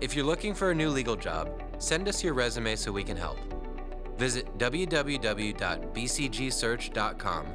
If 0.00 0.16
you're 0.16 0.24
looking 0.24 0.54
for 0.54 0.70
a 0.70 0.74
new 0.74 0.88
legal 0.88 1.16
job, 1.16 1.50
send 1.78 2.08
us 2.08 2.24
your 2.24 2.32
resume 2.32 2.76
so 2.76 2.90
we 2.90 3.04
can 3.04 3.16
help. 3.16 3.38
Visit 4.16 4.58
www.bcgsearch.com 4.58 7.46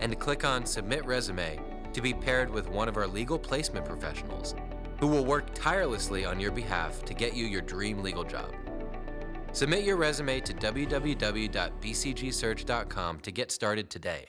and 0.00 0.18
click 0.18 0.44
on 0.44 0.66
Submit 0.66 1.04
Resume 1.04 1.60
to 1.92 2.00
be 2.00 2.12
paired 2.12 2.50
with 2.50 2.68
one 2.68 2.88
of 2.88 2.96
our 2.96 3.06
legal 3.06 3.38
placement 3.38 3.86
professionals 3.86 4.56
who 4.98 5.06
will 5.06 5.24
work 5.24 5.46
tirelessly 5.54 6.24
on 6.24 6.40
your 6.40 6.50
behalf 6.52 7.04
to 7.04 7.14
get 7.14 7.34
you 7.34 7.46
your 7.46 7.62
dream 7.62 8.02
legal 8.02 8.24
job. 8.24 8.52
Submit 9.52 9.84
your 9.84 9.96
resume 9.96 10.40
to 10.40 10.52
www.bcgsearch.com 10.52 13.20
to 13.20 13.30
get 13.30 13.50
started 13.50 13.88
today. 13.90 14.26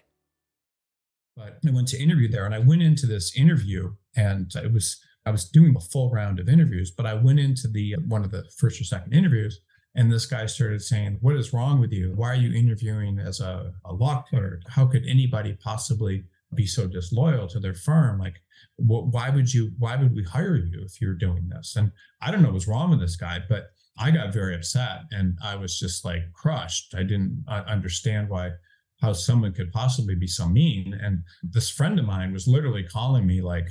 but 1.36 1.58
I 1.66 1.72
went 1.72 1.88
to 1.90 2.02
interview 2.02 2.30
there 2.30 2.46
and 2.46 2.56
I 2.56 2.60
went 2.60 2.82
into 2.82 3.06
this 3.06 3.38
interview 3.38 3.94
and 4.16 4.50
it 4.56 4.72
was 4.74 4.98
I 5.26 5.32
was 5.32 5.50
doing 5.50 5.76
a 5.76 5.82
full 5.82 6.10
round 6.10 6.40
of 6.40 6.48
interviews, 6.48 6.92
but 6.92 7.06
I 7.06 7.14
went 7.14 7.40
into 7.40 7.68
the 7.68 7.96
one 8.08 8.24
of 8.24 8.32
the 8.32 8.46
first 8.58 8.80
or 8.80 8.86
second 8.86 9.14
interviews 9.14 9.60
and 9.98 10.12
this 10.12 10.28
guy 10.28 10.46
started 10.46 10.82
saying, 10.82 11.18
What 11.22 11.36
is 11.36 11.54
wrong 11.54 11.82
with 11.82 11.92
you? 11.92 12.14
Why 12.16 12.30
are 12.30 12.36
you 12.36 12.58
interviewing 12.58 13.20
as 13.20 13.42
a, 13.42 13.74
a 13.84 13.94
law 13.94 14.24
clerk? 14.30 14.62
How 14.70 14.86
could 14.86 15.04
anybody 15.08 15.58
possibly 15.60 16.24
be 16.54 16.68
so 16.68 16.88
disloyal 16.88 17.48
to 17.48 17.60
their 17.60 17.74
firm? 17.74 18.20
Like, 18.20 18.36
wh- 18.78 19.12
why 19.12 19.32
would 19.32 19.52
you, 19.52 19.72
why 19.80 19.96
would 19.96 20.16
we 20.16 20.24
hire 20.24 20.56
you 20.56 20.84
if 20.86 21.02
you're 21.02 21.16
doing 21.16 21.50
this? 21.50 21.76
And 21.76 21.92
I 22.22 22.32
don't 22.32 22.44
know 22.44 22.52
what's 22.52 22.68
wrong 22.68 22.92
with 22.92 23.02
this 23.02 23.16
guy, 23.16 23.40
but 23.50 23.72
I 24.00 24.12
got 24.12 24.32
very 24.32 24.56
upset 24.56 25.02
and 25.12 25.36
I 25.44 25.56
was 25.56 25.80
just 25.80 26.06
like 26.06 26.32
crushed. 26.32 26.94
I 26.96 27.02
didn't 27.02 27.44
uh, 27.48 27.64
understand 27.68 28.30
why 28.30 28.52
how 29.02 29.14
someone 29.14 29.54
could 29.54 29.72
possibly 29.72 30.16
be 30.16 30.28
so 30.28 30.48
mean. 30.48 30.94
And 31.02 31.24
this 31.44 31.70
friend 31.70 32.00
of 32.00 32.06
mine 32.06 32.34
was 32.34 32.48
literally 32.48 32.84
calling 32.84 33.28
me 33.28 33.42
like 33.42 33.68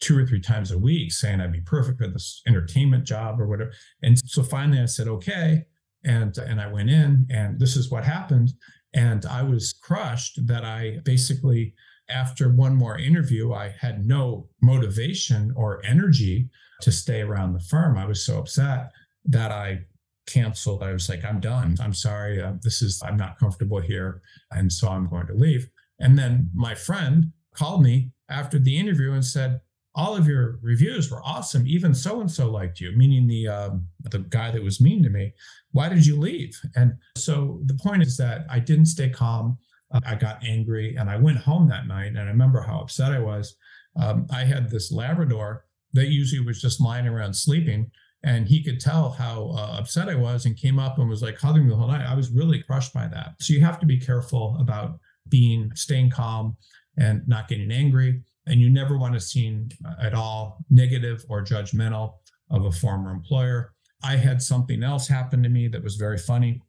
two 0.00 0.18
or 0.18 0.26
three 0.26 0.40
times 0.40 0.70
a 0.70 0.78
week 0.78 1.12
saying 1.12 1.40
I'd 1.40 1.52
be 1.52 1.60
perfect 1.60 1.98
for 1.98 2.08
this 2.08 2.42
entertainment 2.46 3.04
job 3.04 3.40
or 3.40 3.46
whatever. 3.46 3.72
And 4.02 4.18
so 4.18 4.42
finally 4.42 4.80
I 4.80 4.86
said, 4.86 5.08
okay. 5.08 5.64
And, 6.04 6.36
and 6.38 6.60
I 6.60 6.72
went 6.72 6.90
in 6.90 7.26
and 7.30 7.60
this 7.60 7.76
is 7.76 7.90
what 7.90 8.04
happened. 8.04 8.52
And 8.94 9.24
I 9.26 9.42
was 9.42 9.72
crushed 9.72 10.46
that 10.46 10.64
I 10.64 10.98
basically, 11.04 11.74
after 12.08 12.50
one 12.50 12.74
more 12.74 12.98
interview, 12.98 13.52
I 13.52 13.74
had 13.78 14.06
no 14.06 14.48
motivation 14.62 15.52
or 15.54 15.84
energy 15.84 16.48
to 16.80 16.90
stay 16.90 17.20
around 17.20 17.52
the 17.52 17.60
firm. 17.60 17.98
I 17.98 18.06
was 18.06 18.24
so 18.24 18.38
upset 18.38 18.90
that 19.26 19.52
I 19.52 19.80
canceled. 20.26 20.82
I 20.82 20.92
was 20.92 21.08
like, 21.08 21.24
I'm 21.24 21.40
done. 21.40 21.76
I'm 21.80 21.94
sorry. 21.94 22.42
Uh, 22.42 22.54
this 22.62 22.82
is, 22.82 23.02
I'm 23.04 23.16
not 23.16 23.38
comfortable 23.38 23.80
here. 23.80 24.22
And 24.50 24.72
so 24.72 24.88
I'm 24.88 25.08
going 25.08 25.26
to 25.26 25.34
leave. 25.34 25.68
And 26.00 26.18
then 26.18 26.50
my 26.54 26.74
friend 26.74 27.32
called 27.54 27.82
me 27.82 28.12
after 28.28 28.58
the 28.58 28.78
interview 28.78 29.12
and 29.12 29.24
said, 29.24 29.60
all 29.94 30.16
of 30.16 30.26
your 30.26 30.58
reviews 30.62 31.10
were 31.10 31.22
awesome. 31.24 31.66
Even 31.66 31.94
so 31.94 32.20
and 32.20 32.30
so 32.30 32.50
liked 32.50 32.80
you, 32.80 32.92
meaning 32.96 33.26
the 33.26 33.48
um, 33.48 33.86
the 34.10 34.20
guy 34.20 34.50
that 34.50 34.62
was 34.62 34.80
mean 34.80 35.02
to 35.02 35.10
me. 35.10 35.32
Why 35.72 35.88
did 35.88 36.06
you 36.06 36.16
leave? 36.18 36.58
And 36.76 36.94
so 37.16 37.60
the 37.64 37.74
point 37.74 38.02
is 38.02 38.16
that 38.16 38.46
I 38.48 38.60
didn't 38.60 38.86
stay 38.86 39.08
calm. 39.08 39.58
Uh, 39.92 40.00
I 40.06 40.14
got 40.14 40.44
angry, 40.44 40.96
and 40.96 41.10
I 41.10 41.16
went 41.16 41.38
home 41.38 41.68
that 41.68 41.86
night. 41.86 42.08
And 42.08 42.20
I 42.20 42.24
remember 42.24 42.60
how 42.60 42.80
upset 42.80 43.12
I 43.12 43.18
was. 43.18 43.56
Um, 43.96 44.26
I 44.32 44.44
had 44.44 44.70
this 44.70 44.92
Labrador 44.92 45.64
that 45.92 46.06
usually 46.06 46.44
was 46.44 46.62
just 46.62 46.80
lying 46.80 47.08
around 47.08 47.34
sleeping, 47.34 47.90
and 48.22 48.46
he 48.46 48.62
could 48.62 48.78
tell 48.78 49.10
how 49.10 49.50
uh, 49.56 49.76
upset 49.78 50.08
I 50.08 50.14
was, 50.14 50.46
and 50.46 50.56
came 50.56 50.78
up 50.78 50.98
and 50.98 51.08
was 51.08 51.22
like 51.22 51.38
hugging 51.38 51.64
me 51.64 51.70
the 51.70 51.76
whole 51.76 51.88
night. 51.88 52.06
I 52.06 52.14
was 52.14 52.30
really 52.30 52.62
crushed 52.62 52.94
by 52.94 53.08
that. 53.08 53.34
So 53.40 53.54
you 53.54 53.60
have 53.62 53.80
to 53.80 53.86
be 53.86 53.98
careful 53.98 54.56
about 54.60 55.00
being 55.28 55.72
staying 55.74 56.10
calm 56.10 56.56
and 56.96 57.26
not 57.26 57.48
getting 57.48 57.72
angry 57.72 58.22
and 58.46 58.60
you 58.60 58.70
never 58.70 58.98
want 58.98 59.14
to 59.14 59.20
seem 59.20 59.68
uh, 59.84 59.94
at 60.02 60.14
all 60.14 60.58
negative 60.70 61.24
or 61.28 61.44
judgmental 61.44 62.14
of 62.50 62.64
a 62.64 62.72
former 62.72 63.10
employer. 63.10 63.72
I 64.02 64.16
had 64.16 64.42
something 64.42 64.82
else 64.82 65.06
happen 65.06 65.42
to 65.42 65.48
me 65.48 65.68
that 65.68 65.82
was 65.82 65.96
very 65.96 66.18
funny, 66.18 66.60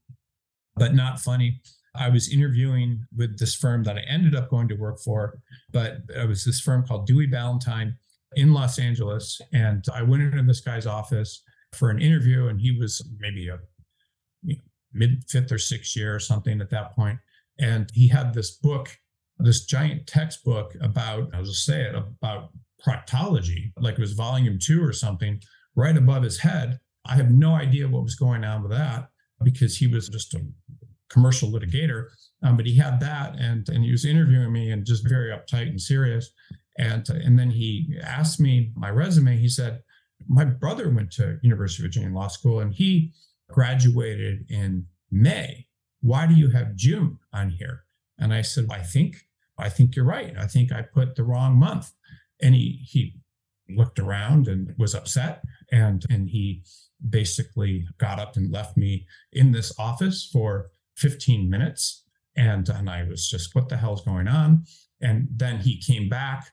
but 0.76 0.94
not 0.94 1.20
funny. 1.20 1.62
I 1.96 2.10
was 2.10 2.32
interviewing 2.32 3.06
with 3.16 3.38
this 3.38 3.56
firm 3.56 3.84
that 3.84 3.98
I 3.98 4.02
ended 4.02 4.36
up 4.36 4.50
going 4.50 4.68
to 4.70 4.76
work 4.76 5.00
for, 5.04 5.40
but 5.72 5.98
it 6.10 6.28
was 6.28 6.46
this 6.46 6.62
firm 6.62 6.86
called 6.86 7.08
Dewey 7.08 7.28
Ballantine 7.28 7.96
in 8.36 8.54
Los 8.54 8.80
Angeles. 8.80 9.42
And 9.54 9.84
I 9.94 10.02
went 10.02 10.24
into 10.24 10.44
this 10.44 10.62
guy's 10.62 10.86
office 10.86 11.42
for 11.74 11.90
an 11.90 12.02
interview, 12.02 12.48
and 12.48 12.60
he 12.60 12.78
was 12.78 13.06
maybe 13.20 13.50
a 13.50 13.60
you 14.44 14.56
know, 14.56 14.62
mid 14.94 15.24
fifth 15.30 15.52
or 15.52 15.58
sixth 15.58 15.96
year 15.96 16.16
or 16.16 16.20
something 16.20 16.62
at 16.62 16.70
that 16.70 16.94
point. 16.94 17.20
And 17.60 17.90
he 17.94 18.08
had 18.08 18.34
this 18.34 18.52
book 18.52 18.98
this 19.44 19.66
giant 19.66 20.08
textbook 20.08 20.76
about, 20.82 21.30
I'll 21.34 21.44
just 21.44 21.66
say 21.66 21.82
it, 21.82 21.96
about 21.96 22.50
proctology, 22.86 23.72
like 23.78 23.96
it 23.96 24.02
was 24.02 24.14
volume 24.14 24.58
two 24.60 24.84
or 24.84 24.94
something, 24.94 25.42
right 25.76 25.96
above 25.96 26.24
his 26.24 26.40
head. 26.40 26.80
I 27.06 27.16
have 27.16 27.32
no 27.32 27.54
idea 27.54 27.88
what 27.88 28.04
was 28.04 28.16
going 28.16 28.44
on 28.44 28.64
with 28.64 28.72
that 28.72 29.10
because 29.44 29.78
he 29.78 29.88
was 29.88 30.10
just 30.10 30.34
a 30.34 30.46
commercial 31.10 31.52
litigator. 31.52 32.08
Um, 32.44 32.58
but 32.58 32.66
he 32.66 32.76
had 32.76 33.00
that 33.02 33.36
and 33.40 33.68
and 33.70 33.84
he 33.84 33.92
was 33.92 34.06
interviewing 34.06 34.52
me 34.52 34.72
and 34.72 34.86
just 34.86 35.08
very 35.08 35.32
uptight 35.32 35.70
and 35.70 35.80
serious. 35.80 36.32
And 36.78 37.08
and 37.10 37.38
then 37.38 37.52
he 37.52 37.98
asked 38.02 38.40
me 38.40 38.72
my 38.76 38.90
resume. 38.90 39.38
He 39.38 39.50
said, 39.50 39.82
My 40.28 40.46
brother 40.46 40.90
went 40.90 41.12
to 41.14 41.38
University 41.44 41.84
of 41.84 41.86
Virginia 41.86 42.10
Law 42.10 42.28
School 42.28 42.60
and 42.60 42.74
he 42.74 43.14
graduated 43.50 44.46
in 44.50 44.86
May. 45.12 45.68
Why 46.02 46.26
do 46.26 46.34
you 46.34 46.50
have 46.50 46.76
June 46.76 47.20
on 47.34 47.50
here? 47.50 47.84
And 48.18 48.34
I 48.34 48.42
said, 48.42 48.68
I 48.72 48.80
think 48.80 49.18
I 49.62 49.70
think 49.70 49.96
you're 49.96 50.06
right. 50.06 50.34
I 50.38 50.48
think 50.48 50.72
I 50.72 50.82
put 50.82 51.16
the 51.16 51.24
wrong 51.24 51.56
month. 51.56 51.92
And 52.42 52.56
he 52.56 52.82
he 52.84 53.16
looked 53.70 54.00
around 54.00 54.48
and 54.48 54.74
was 54.78 54.96
upset. 54.96 55.44
And 55.72 56.04
and 56.10 56.30
he 56.30 56.64
basically 57.10 57.88
got 57.98 58.20
up 58.20 58.36
and 58.36 58.52
left 58.52 58.78
me 58.78 59.08
in 59.32 59.52
this 59.52 59.74
office 59.80 60.30
for 60.32 60.72
15 60.98 61.50
minutes. 61.50 62.04
And 62.36 62.68
and 62.70 62.90
I 62.90 63.04
was 63.04 63.30
just 63.30 63.56
what 63.56 63.70
the 63.70 63.78
hell's 63.78 64.04
going 64.04 64.28
on? 64.28 64.66
And 65.02 65.28
then 65.36 65.60
he 65.60 65.82
came 65.82 66.10
back. 66.10 66.52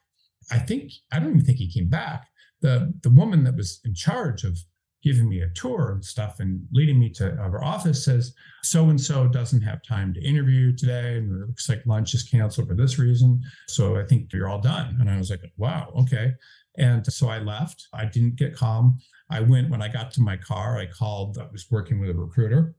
I 0.51 0.59
think 0.59 0.93
I 1.13 1.19
don't 1.19 1.31
even 1.31 1.45
think 1.45 1.59
he 1.59 1.73
came 1.73 1.89
back. 1.89 2.29
The 2.61 2.93
the 3.03 3.11
woman 3.11 3.45
that 3.45 3.57
was 3.57 3.81
in 3.85 3.95
charge 3.95 4.45
of 4.45 4.59
giving 5.03 5.29
me 5.29 5.41
a 5.43 5.49
tour 5.51 5.93
and 5.93 6.05
stuff 6.05 6.41
and 6.41 6.61
leading 6.73 6.99
me 6.99 7.11
to 7.11 7.37
our 7.39 7.63
office 7.63 8.05
says 8.05 8.35
so 8.63 8.91
and 8.91 9.01
so 9.01 9.29
doesn't 9.29 9.63
have 9.63 9.83
time 9.83 10.13
to 10.13 10.21
interview 10.21 10.75
today 10.77 11.19
and 11.19 11.31
it 11.31 11.47
looks 11.47 11.69
like 11.69 11.83
lunch 11.87 12.15
is 12.15 12.25
canceled 12.25 12.69
for 12.69 12.75
this 12.75 12.99
reason. 12.99 13.41
So 13.69 13.97
i 13.97 14.05
think 14.05 14.33
you're 14.33 14.49
all 14.49 14.61
done. 14.61 14.97
And 15.01 15.09
i 15.09 15.17
was 15.17 15.31
like 15.31 15.41
wow 15.57 15.93
okay. 15.97 16.33
And 16.77 17.05
so 17.13 17.29
i 17.29 17.39
left. 17.39 17.89
I 17.93 18.05
didn't 18.05 18.37
get 18.37 18.57
calm. 18.57 18.99
I 19.31 19.41
went 19.41 19.71
when 19.71 19.83
i 19.83 19.89
got 19.89 20.11
to 20.13 20.21
my 20.21 20.37
car 20.37 20.79
i 20.79 20.87
called 20.87 21.39
i 21.39 21.47
was 21.51 21.67
working 21.71 22.01
with 22.01 22.11
a 22.11 22.15
recruiter 22.15 22.75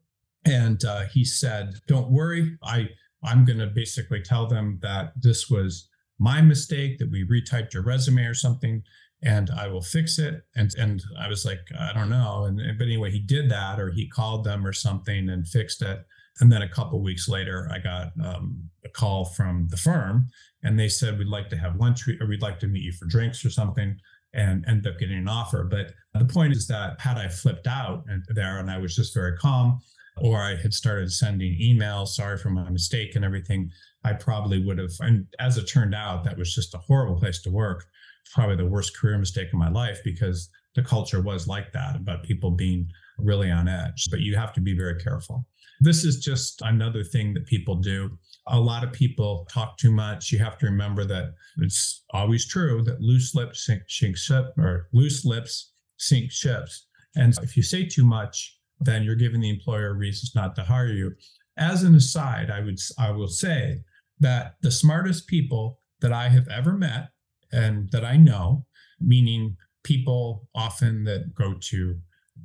and 0.45 0.83
uh, 0.85 1.01
he 1.05 1.23
said 1.25 1.75
don't 1.87 2.11
worry. 2.11 2.57
I 2.63 2.89
i'm 3.23 3.45
going 3.45 3.59
to 3.59 3.67
basically 3.67 4.21
tell 4.21 4.47
them 4.47 4.79
that 4.81 5.13
this 5.15 5.49
was 5.49 5.89
my 6.19 6.41
mistake 6.41 6.99
that 6.99 7.09
we 7.09 7.25
retyped 7.25 7.73
your 7.73 7.83
resume 7.83 8.25
or 8.25 8.33
something 8.33 8.83
and 9.21 9.49
I 9.49 9.67
will 9.67 9.81
fix 9.81 10.17
it. 10.17 10.43
And 10.55 10.73
and 10.77 11.01
I 11.19 11.27
was 11.27 11.45
like, 11.45 11.59
I 11.77 11.93
don't 11.93 12.09
know. 12.09 12.45
And 12.45 12.61
but 12.77 12.85
anyway, 12.85 13.11
he 13.11 13.19
did 13.19 13.49
that, 13.51 13.79
or 13.79 13.91
he 13.91 14.07
called 14.07 14.43
them 14.43 14.65
or 14.65 14.73
something 14.73 15.29
and 15.29 15.47
fixed 15.47 15.81
it. 15.81 16.05
And 16.39 16.51
then 16.51 16.61
a 16.61 16.69
couple 16.69 17.01
weeks 17.01 17.27
later, 17.27 17.69
I 17.71 17.79
got 17.79 18.11
um, 18.23 18.69
a 18.85 18.89
call 18.89 19.25
from 19.25 19.67
the 19.69 19.77
firm, 19.77 20.27
and 20.63 20.79
they 20.79 20.87
said 20.87 21.17
we'd 21.17 21.27
like 21.27 21.49
to 21.49 21.57
have 21.57 21.75
lunch, 21.75 22.07
or 22.07 22.27
we'd 22.27 22.41
like 22.41 22.59
to 22.59 22.67
meet 22.67 22.83
you 22.83 22.93
for 22.93 23.05
drinks 23.05 23.43
or 23.43 23.49
something, 23.49 23.97
and 24.33 24.65
end 24.67 24.87
up 24.87 24.97
getting 24.99 25.17
an 25.17 25.27
offer. 25.27 25.67
But 25.69 25.91
the 26.13 26.31
point 26.31 26.53
is 26.53 26.65
that 26.67 26.99
had 27.01 27.17
I 27.17 27.27
flipped 27.27 27.67
out 27.67 28.05
there 28.29 28.59
and 28.59 28.71
I 28.71 28.77
was 28.77 28.95
just 28.95 29.13
very 29.13 29.35
calm, 29.37 29.81
or 30.17 30.37
I 30.37 30.55
had 30.55 30.73
started 30.73 31.11
sending 31.11 31.59
emails, 31.61 32.09
sorry 32.09 32.37
for 32.37 32.49
my 32.49 32.69
mistake 32.69 33.15
and 33.15 33.25
everything, 33.25 33.69
I 34.05 34.13
probably 34.13 34.63
would 34.63 34.77
have. 34.77 34.91
And 35.01 35.27
as 35.39 35.57
it 35.57 35.65
turned 35.65 35.93
out, 35.93 36.23
that 36.23 36.37
was 36.37 36.55
just 36.55 36.73
a 36.73 36.77
horrible 36.79 37.19
place 37.19 37.41
to 37.41 37.49
work 37.49 37.85
probably 38.33 38.55
the 38.55 38.65
worst 38.65 38.97
career 38.97 39.17
mistake 39.17 39.47
of 39.47 39.59
my 39.59 39.69
life 39.69 39.99
because 40.03 40.49
the 40.75 40.83
culture 40.83 41.21
was 41.21 41.47
like 41.47 41.71
that 41.73 41.95
about 41.95 42.23
people 42.23 42.51
being 42.51 42.87
really 43.17 43.51
on 43.51 43.67
edge. 43.67 44.07
But 44.09 44.21
you 44.21 44.35
have 44.35 44.53
to 44.53 44.61
be 44.61 44.75
very 44.77 44.99
careful. 44.99 45.45
This 45.81 46.03
is 46.03 46.19
just 46.19 46.61
another 46.61 47.03
thing 47.03 47.33
that 47.33 47.45
people 47.45 47.75
do. 47.75 48.17
a 48.47 48.59
lot 48.59 48.83
of 48.83 48.91
people 48.91 49.47
talk 49.51 49.77
too 49.77 49.91
much. 49.91 50.31
You 50.31 50.39
have 50.39 50.57
to 50.57 50.65
remember 50.65 51.05
that 51.05 51.33
it's 51.59 52.03
always 52.11 52.47
true 52.47 52.81
that 52.83 52.99
loose 52.99 53.35
lips 53.35 53.65
sink, 53.65 53.83
sink 53.87 54.17
ship 54.17 54.53
or 54.57 54.87
loose 54.91 55.23
lips 55.23 55.73
sink 55.97 56.31
ships. 56.31 56.87
And 57.15 57.37
if 57.43 57.55
you 57.55 57.63
say 57.63 57.85
too 57.85 58.05
much, 58.05 58.57
then 58.79 59.03
you're 59.03 59.15
giving 59.15 59.41
the 59.41 59.49
employer 59.49 59.93
reasons 59.93 60.31
not 60.35 60.55
to 60.55 60.63
hire 60.63 60.87
you. 60.87 61.11
As 61.57 61.83
an 61.83 61.95
aside, 61.95 62.49
I 62.49 62.61
would 62.61 62.79
I 62.97 63.11
will 63.11 63.27
say 63.27 63.83
that 64.19 64.55
the 64.61 64.71
smartest 64.71 65.27
people 65.27 65.79
that 66.01 66.13
I 66.13 66.29
have 66.29 66.47
ever 66.47 66.73
met 66.73 67.09
and 67.51 67.89
that 67.91 68.05
I 68.05 68.17
know, 68.17 68.65
meaning 68.99 69.57
people 69.83 70.47
often 70.55 71.03
that 71.05 71.33
go 71.33 71.55
to 71.59 71.97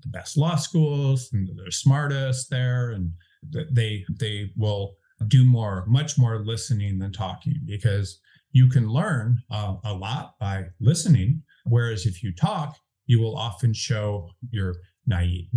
the 0.03 0.09
best 0.09 0.37
law 0.37 0.57
schools 0.57 1.31
and 1.33 1.49
they're 1.57 1.71
smartest 1.71 2.51
there 2.51 2.90
and 2.90 3.12
they 3.71 4.05
they 4.19 4.51
will 4.57 4.97
do 5.29 5.45
more 5.45 5.85
much 5.87 6.19
more 6.19 6.45
listening 6.45 6.99
than 6.99 7.12
talking 7.12 7.61
because 7.64 8.19
you 8.51 8.69
can 8.69 8.88
learn 8.88 9.38
uh, 9.51 9.77
a 9.85 9.93
lot 9.93 10.35
by 10.40 10.64
listening 10.81 11.43
whereas 11.67 12.07
if 12.07 12.23
you 12.23 12.35
talk 12.35 12.77
you 13.07 13.21
will 13.21 13.37
often 13.37 13.73
show 13.73 14.31
your 14.51 14.75
naive 15.07 15.49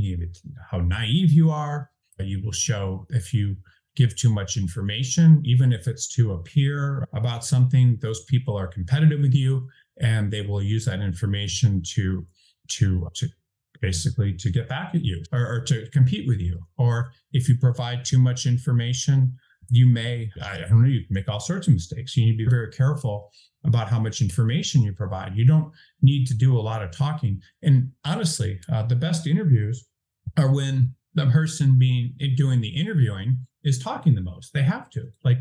how 0.70 0.80
naive 0.80 1.32
you 1.32 1.50
are. 1.50 1.90
You 2.20 2.44
will 2.44 2.52
show 2.52 3.06
if 3.10 3.34
you 3.34 3.56
give 3.98 4.16
too 4.16 4.30
much 4.30 4.56
information 4.56 5.42
even 5.44 5.74
if 5.74 5.88
it's 5.88 6.08
to 6.08 6.32
a 6.32 6.38
peer 6.38 7.06
about 7.14 7.44
something 7.44 7.98
those 8.02 8.24
people 8.26 8.56
are 8.56 8.68
competitive 8.68 9.20
with 9.20 9.34
you 9.34 9.68
and 10.00 10.32
they 10.32 10.42
will 10.42 10.62
use 10.62 10.86
that 10.86 11.02
information 11.02 11.82
to 11.84 12.26
to 12.70 13.10
to 13.14 13.28
basically 13.82 14.34
to 14.34 14.50
get 14.50 14.68
back 14.68 14.96
at 14.96 15.04
you 15.04 15.24
or, 15.32 15.46
or 15.46 15.62
to 15.62 15.88
compete 15.92 16.28
with 16.28 16.40
you. 16.40 16.60
Or 16.78 17.12
if 17.32 17.48
you 17.48 17.58
provide 17.58 18.06
too 18.06 18.20
much 18.20 18.46
information 18.46 19.36
you 19.70 19.86
may 19.86 20.32
i 20.44 20.60
don't 20.60 20.82
know 20.82 20.88
you 20.88 21.06
can 21.06 21.14
make 21.14 21.28
all 21.28 21.42
sorts 21.42 21.68
of 21.68 21.74
mistakes. 21.74 22.16
You 22.16 22.26
need 22.26 22.38
to 22.38 22.46
be 22.46 22.50
very 22.50 22.72
careful 22.72 23.30
about 23.66 23.90
how 23.90 24.00
much 24.00 24.22
information 24.22 24.82
you 24.82 24.94
provide. 24.94 25.36
You 25.36 25.46
don't 25.46 25.74
need 26.02 26.26
to 26.28 26.34
do 26.34 26.58
a 26.58 26.62
lot 26.62 26.82
of 26.82 26.92
talking. 26.92 27.42
And 27.64 27.92
honestly 28.06 28.62
uh, 28.72 28.84
the 28.84 28.96
best 28.96 29.28
interviews 29.28 29.86
are 30.38 30.54
when 30.54 30.96
the 31.16 31.26
person 31.26 31.78
being 31.78 32.14
doing 32.38 32.62
the 32.62 32.70
interviewing 32.70 33.46
is 33.63 33.80
talking 33.80 34.15
the 34.15 34.22
most 34.22 34.54
they 34.54 34.63
have 34.63 34.89
to 34.89 35.08
like 35.24 35.39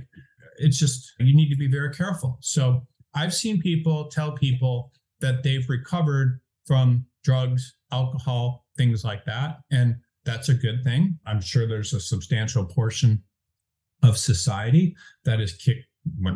it's 0.58 0.78
just 0.78 1.12
you 1.18 1.34
need 1.34 1.50
to 1.50 1.56
be 1.56 1.68
very 1.68 1.92
careful 1.92 2.38
so 2.40 2.82
i've 3.14 3.34
seen 3.34 3.60
people 3.60 4.08
tell 4.08 4.32
people 4.32 4.90
that 5.20 5.42
they've 5.42 5.68
recovered 5.68 6.40
from 6.66 7.04
drugs 7.24 7.76
alcohol 7.92 8.64
things 8.76 9.04
like 9.04 9.24
that 9.24 9.58
and 9.70 9.96
that's 10.24 10.48
a 10.48 10.54
good 10.54 10.82
thing 10.82 11.18
i'm 11.26 11.40
sure 11.40 11.66
there's 11.66 11.92
a 11.92 12.00
substantial 12.00 12.64
portion 12.64 13.22
of 14.02 14.18
society 14.18 14.96
that 15.24 15.40
is 15.40 15.54
kicked, 15.54 15.86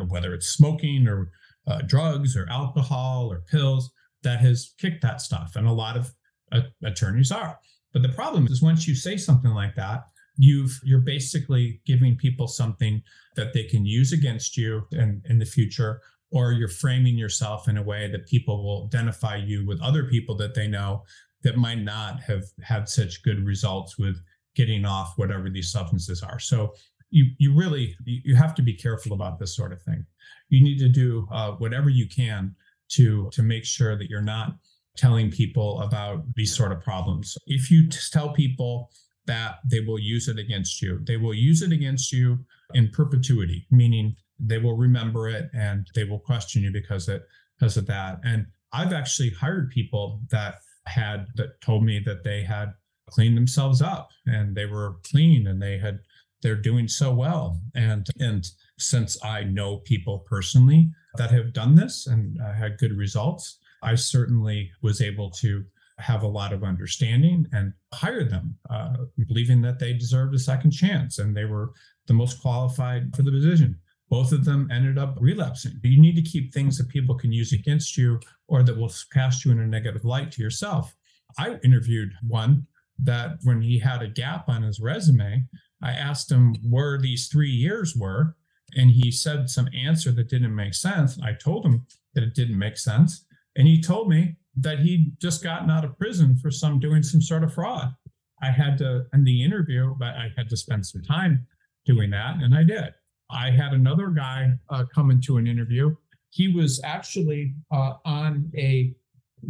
whether 0.07 0.33
it's 0.33 0.47
smoking 0.47 1.07
or 1.07 1.31
uh, 1.67 1.81
drugs 1.81 2.35
or 2.35 2.47
alcohol 2.49 3.31
or 3.31 3.43
pills, 3.49 3.91
that 4.23 4.39
has 4.39 4.73
kicked 4.79 5.01
that 5.01 5.21
stuff. 5.21 5.55
And 5.55 5.67
a 5.67 5.71
lot 5.71 5.97
of 5.97 6.11
uh, 6.51 6.61
attorneys 6.83 7.31
are. 7.31 7.57
But 7.93 8.01
the 8.01 8.09
problem 8.09 8.47
is 8.47 8.61
once 8.61 8.87
you 8.87 8.95
say 8.95 9.17
something 9.17 9.51
like 9.51 9.75
that, 9.75 10.03
you've 10.41 10.79
you're 10.83 10.99
basically 10.99 11.81
giving 11.85 12.15
people 12.15 12.47
something 12.47 13.01
that 13.35 13.53
they 13.53 13.63
can 13.63 13.85
use 13.85 14.11
against 14.11 14.57
you 14.57 14.83
in, 14.91 15.21
in 15.29 15.37
the 15.39 15.45
future 15.45 16.01
or 16.31 16.53
you're 16.53 16.67
framing 16.67 17.17
yourself 17.17 17.67
in 17.67 17.77
a 17.77 17.83
way 17.83 18.09
that 18.09 18.25
people 18.27 18.63
will 18.63 18.85
identify 18.85 19.35
you 19.35 19.65
with 19.65 19.81
other 19.81 20.05
people 20.05 20.35
that 20.35 20.55
they 20.55 20.67
know 20.67 21.03
that 21.43 21.57
might 21.57 21.79
not 21.79 22.21
have 22.21 22.43
had 22.61 22.87
such 22.87 23.23
good 23.23 23.45
results 23.45 23.97
with 23.97 24.17
getting 24.55 24.85
off 24.85 25.13
whatever 25.17 25.49
these 25.49 25.71
substances 25.71 26.23
are 26.23 26.39
so 26.39 26.73
you 27.11 27.25
you 27.37 27.53
really 27.53 27.95
you 28.05 28.35
have 28.35 28.55
to 28.55 28.61
be 28.61 28.73
careful 28.73 29.13
about 29.13 29.37
this 29.37 29.55
sort 29.55 29.71
of 29.71 29.81
thing. 29.83 30.05
You 30.49 30.63
need 30.63 30.79
to 30.79 30.89
do 30.89 31.27
uh, 31.31 31.51
whatever 31.51 31.89
you 31.89 32.07
can 32.07 32.55
to 32.93 33.29
to 33.31 33.43
make 33.43 33.65
sure 33.65 33.97
that 33.97 34.09
you're 34.09 34.21
not 34.21 34.55
telling 34.97 35.29
people 35.29 35.81
about 35.81 36.23
these 36.35 36.55
sort 36.55 36.71
of 36.71 36.81
problems. 36.81 37.37
If 37.45 37.69
you 37.69 37.87
tell 37.87 38.33
people 38.33 38.89
that 39.31 39.59
they 39.65 39.79
will 39.79 39.97
use 39.97 40.27
it 40.27 40.37
against 40.37 40.81
you, 40.81 40.99
they 41.07 41.15
will 41.15 41.33
use 41.33 41.61
it 41.61 41.71
against 41.71 42.11
you 42.11 42.39
in 42.73 42.89
perpetuity, 42.89 43.65
meaning 43.71 44.13
they 44.37 44.57
will 44.57 44.75
remember 44.75 45.29
it 45.29 45.49
and 45.53 45.87
they 45.95 46.03
will 46.03 46.19
question 46.19 46.61
you 46.61 46.71
because 46.71 47.07
it 47.07 47.23
because 47.57 47.77
of 47.77 47.85
that. 47.85 48.19
And 48.25 48.47
I've 48.73 48.91
actually 48.91 49.29
hired 49.29 49.69
people 49.69 50.19
that 50.31 50.55
had 50.85 51.27
that 51.35 51.61
told 51.61 51.85
me 51.85 51.99
that 52.05 52.25
they 52.25 52.43
had 52.43 52.73
cleaned 53.09 53.37
themselves 53.37 53.81
up 53.81 54.09
and 54.25 54.53
they 54.53 54.65
were 54.65 54.95
clean 55.09 55.47
and 55.47 55.61
they 55.61 55.77
had 55.77 55.99
they're 56.41 56.67
doing 56.69 56.89
so 56.89 57.13
well. 57.13 57.61
And 57.73 58.05
and 58.19 58.45
since 58.79 59.23
I 59.23 59.43
know 59.43 59.77
people 59.77 60.25
personally 60.27 60.91
that 61.15 61.31
have 61.31 61.53
done 61.53 61.75
this 61.75 62.05
and 62.05 62.37
had 62.41 62.79
good 62.79 62.97
results, 62.97 63.59
I 63.81 63.95
certainly 63.95 64.71
was 64.81 65.01
able 65.01 65.29
to 65.43 65.63
have 66.01 66.23
a 66.23 66.27
lot 66.27 66.53
of 66.53 66.63
understanding 66.63 67.45
and 67.53 67.73
hired 67.93 68.29
them, 68.29 68.57
uh, 68.69 68.97
believing 69.27 69.61
that 69.61 69.79
they 69.79 69.93
deserved 69.93 70.35
a 70.35 70.39
second 70.39 70.71
chance 70.71 71.19
and 71.19 71.35
they 71.35 71.45
were 71.45 71.71
the 72.07 72.13
most 72.13 72.41
qualified 72.41 73.15
for 73.15 73.21
the 73.21 73.31
position. 73.31 73.77
Both 74.09 74.33
of 74.33 74.43
them 74.43 74.67
ended 74.71 74.97
up 74.97 75.17
relapsing. 75.21 75.79
You 75.83 76.01
need 76.01 76.15
to 76.17 76.21
keep 76.21 76.53
things 76.53 76.77
that 76.77 76.89
people 76.89 77.15
can 77.15 77.31
use 77.31 77.53
against 77.53 77.97
you 77.97 78.19
or 78.47 78.63
that 78.63 78.77
will 78.77 78.91
cast 79.13 79.45
you 79.45 79.51
in 79.51 79.59
a 79.59 79.67
negative 79.67 80.03
light 80.03 80.31
to 80.33 80.41
yourself. 80.41 80.95
I 81.37 81.59
interviewed 81.63 82.11
one 82.27 82.67
that 82.99 83.37
when 83.43 83.61
he 83.61 83.79
had 83.79 84.01
a 84.01 84.07
gap 84.07 84.49
on 84.49 84.63
his 84.63 84.79
resume, 84.79 85.45
I 85.81 85.91
asked 85.91 86.31
him 86.31 86.55
where 86.69 86.99
these 86.99 87.27
three 87.27 87.49
years 87.49 87.95
were, 87.95 88.35
and 88.75 88.91
he 88.91 89.11
said 89.11 89.49
some 89.49 89.69
answer 89.73 90.11
that 90.11 90.29
didn't 90.29 90.55
make 90.55 90.73
sense. 90.73 91.19
I 91.23 91.33
told 91.33 91.65
him 91.65 91.85
that 92.13 92.23
it 92.23 92.35
didn't 92.35 92.59
make 92.59 92.77
sense, 92.77 93.25
and 93.55 93.67
he 93.67 93.81
told 93.81 94.09
me 94.09 94.35
that 94.57 94.79
he'd 94.79 95.19
just 95.19 95.43
gotten 95.43 95.69
out 95.69 95.85
of 95.85 95.97
prison 95.97 96.35
for 96.37 96.51
some 96.51 96.79
doing 96.79 97.03
some 97.03 97.21
sort 97.21 97.43
of 97.43 97.53
fraud. 97.53 97.93
I 98.41 98.51
had 98.51 98.77
to 98.79 99.05
in 99.13 99.23
the 99.23 99.43
interview, 99.43 99.95
but 99.97 100.09
I 100.09 100.31
had 100.35 100.49
to 100.49 100.57
spend 100.57 100.85
some 100.85 101.03
time 101.03 101.45
doing 101.85 102.09
that, 102.11 102.37
and 102.41 102.55
I 102.55 102.63
did. 102.63 102.93
I 103.29 103.51
had 103.51 103.73
another 103.73 104.07
guy 104.07 104.53
uh, 104.69 104.85
come 104.93 105.11
into 105.11 105.37
an 105.37 105.47
interview. 105.47 105.95
He 106.31 106.47
was 106.49 106.81
actually 106.83 107.53
uh, 107.71 107.93
on 108.03 108.51
a. 108.57 108.93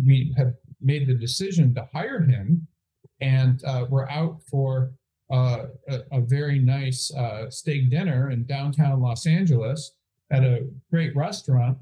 We 0.06 0.34
had 0.38 0.56
made 0.82 1.08
the 1.08 1.14
decision 1.14 1.74
to 1.76 1.88
hire 1.94 2.22
him, 2.22 2.68
and 3.22 3.64
uh, 3.66 3.86
we're 3.90 4.10
out 4.10 4.42
for 4.50 4.92
uh, 5.32 5.68
a, 5.88 6.00
a, 6.12 6.22
very 6.22 6.60
nice 6.60 7.14
uh, 7.14 7.50
steak 7.50 7.90
dinner 7.90 8.32
in 8.32 8.46
downtown 8.46 9.00
Los 9.02 9.26
Angeles 9.26 9.94
at 10.30 10.44
a 10.44 10.68
great 10.90 11.16
restaurant. 11.16 11.78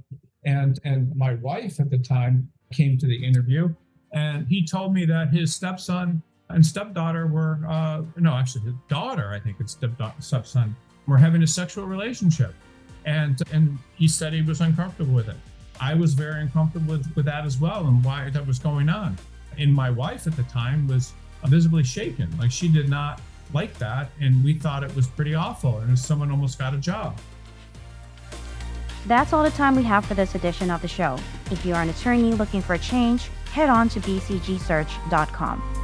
And, 0.46 0.80
and 0.84 1.16
my 1.16 1.34
wife 1.36 1.80
at 1.80 1.90
the 1.90 1.98
time 1.98 2.48
came 2.72 2.98
to 2.98 3.08
the 3.08 3.26
interview 3.26 3.74
and 4.12 4.48
he 4.48 4.66
told 4.66 4.94
me 4.94 5.06
that 5.06 5.30
his 5.30 5.54
stepson 5.54 6.22
and 6.50 6.66
stepdaughter 6.66 7.28
were, 7.28 7.60
uh, 7.68 8.02
no, 8.18 8.34
actually 8.34 8.66
his 8.66 8.74
daughter, 8.88 9.32
I 9.32 9.40
think 9.40 9.58
it's 9.60 9.78
stepson, 10.20 10.76
were 11.06 11.18
having 11.18 11.44
a 11.44 11.48
sexual 11.48 11.86
relationship. 11.86 12.54
And, 13.06 13.40
and 13.52 13.78
he 13.96 14.08
said 14.08 14.34
he 14.34 14.42
was 14.42 14.62
uncomfortable 14.62 15.14
with 15.14 15.30
it. 15.30 15.38
I 15.80 15.94
was 15.94 16.14
very 16.14 16.42
uncomfortable 16.42 16.98
with, 16.98 17.16
with 17.16 17.26
that 17.26 17.46
as 17.46 17.60
well 17.60 17.88
and 17.88 18.04
why 18.04 18.30
that 18.32 18.46
was 18.46 18.60
going 18.60 18.90
on. 18.90 19.18
And 19.58 19.74
my 19.74 19.90
wife 19.90 20.28
at 20.28 20.36
the 20.36 20.44
time 20.44 20.88
was 20.88 21.14
visibly 21.46 21.84
shaken. 21.84 22.36
Like 22.38 22.52
she 22.52 22.68
did 22.68 22.90
not 22.90 23.22
like 23.54 23.78
that, 23.80 24.12
and 24.20 24.44
we 24.44 24.54
thought 24.54 24.84
it 24.84 24.96
was 24.96 25.08
pretty 25.08 25.34
awful, 25.34 25.80
and 25.80 25.98
someone 25.98 26.30
almost 26.30 26.60
got 26.60 26.74
a 26.74 26.78
job. 26.78 27.18
That's 29.10 29.34
all 29.34 29.42
the 29.44 29.50
time 29.50 29.76
we 29.76 29.82
have 29.86 30.06
for 30.06 30.14
this 30.14 30.36
edition 30.36 30.70
of 30.70 30.84
the 30.84 30.88
show. 30.88 31.18
If 31.50 31.66
you 31.66 31.74
are 31.74 31.82
an 31.82 31.90
attorney 31.90 32.32
looking 32.34 32.62
for 32.62 32.76
a 32.76 32.78
change, 32.78 33.32
head 33.52 33.68
on 33.68 33.90
to 33.90 34.00
bcgsearch.com. 34.02 35.79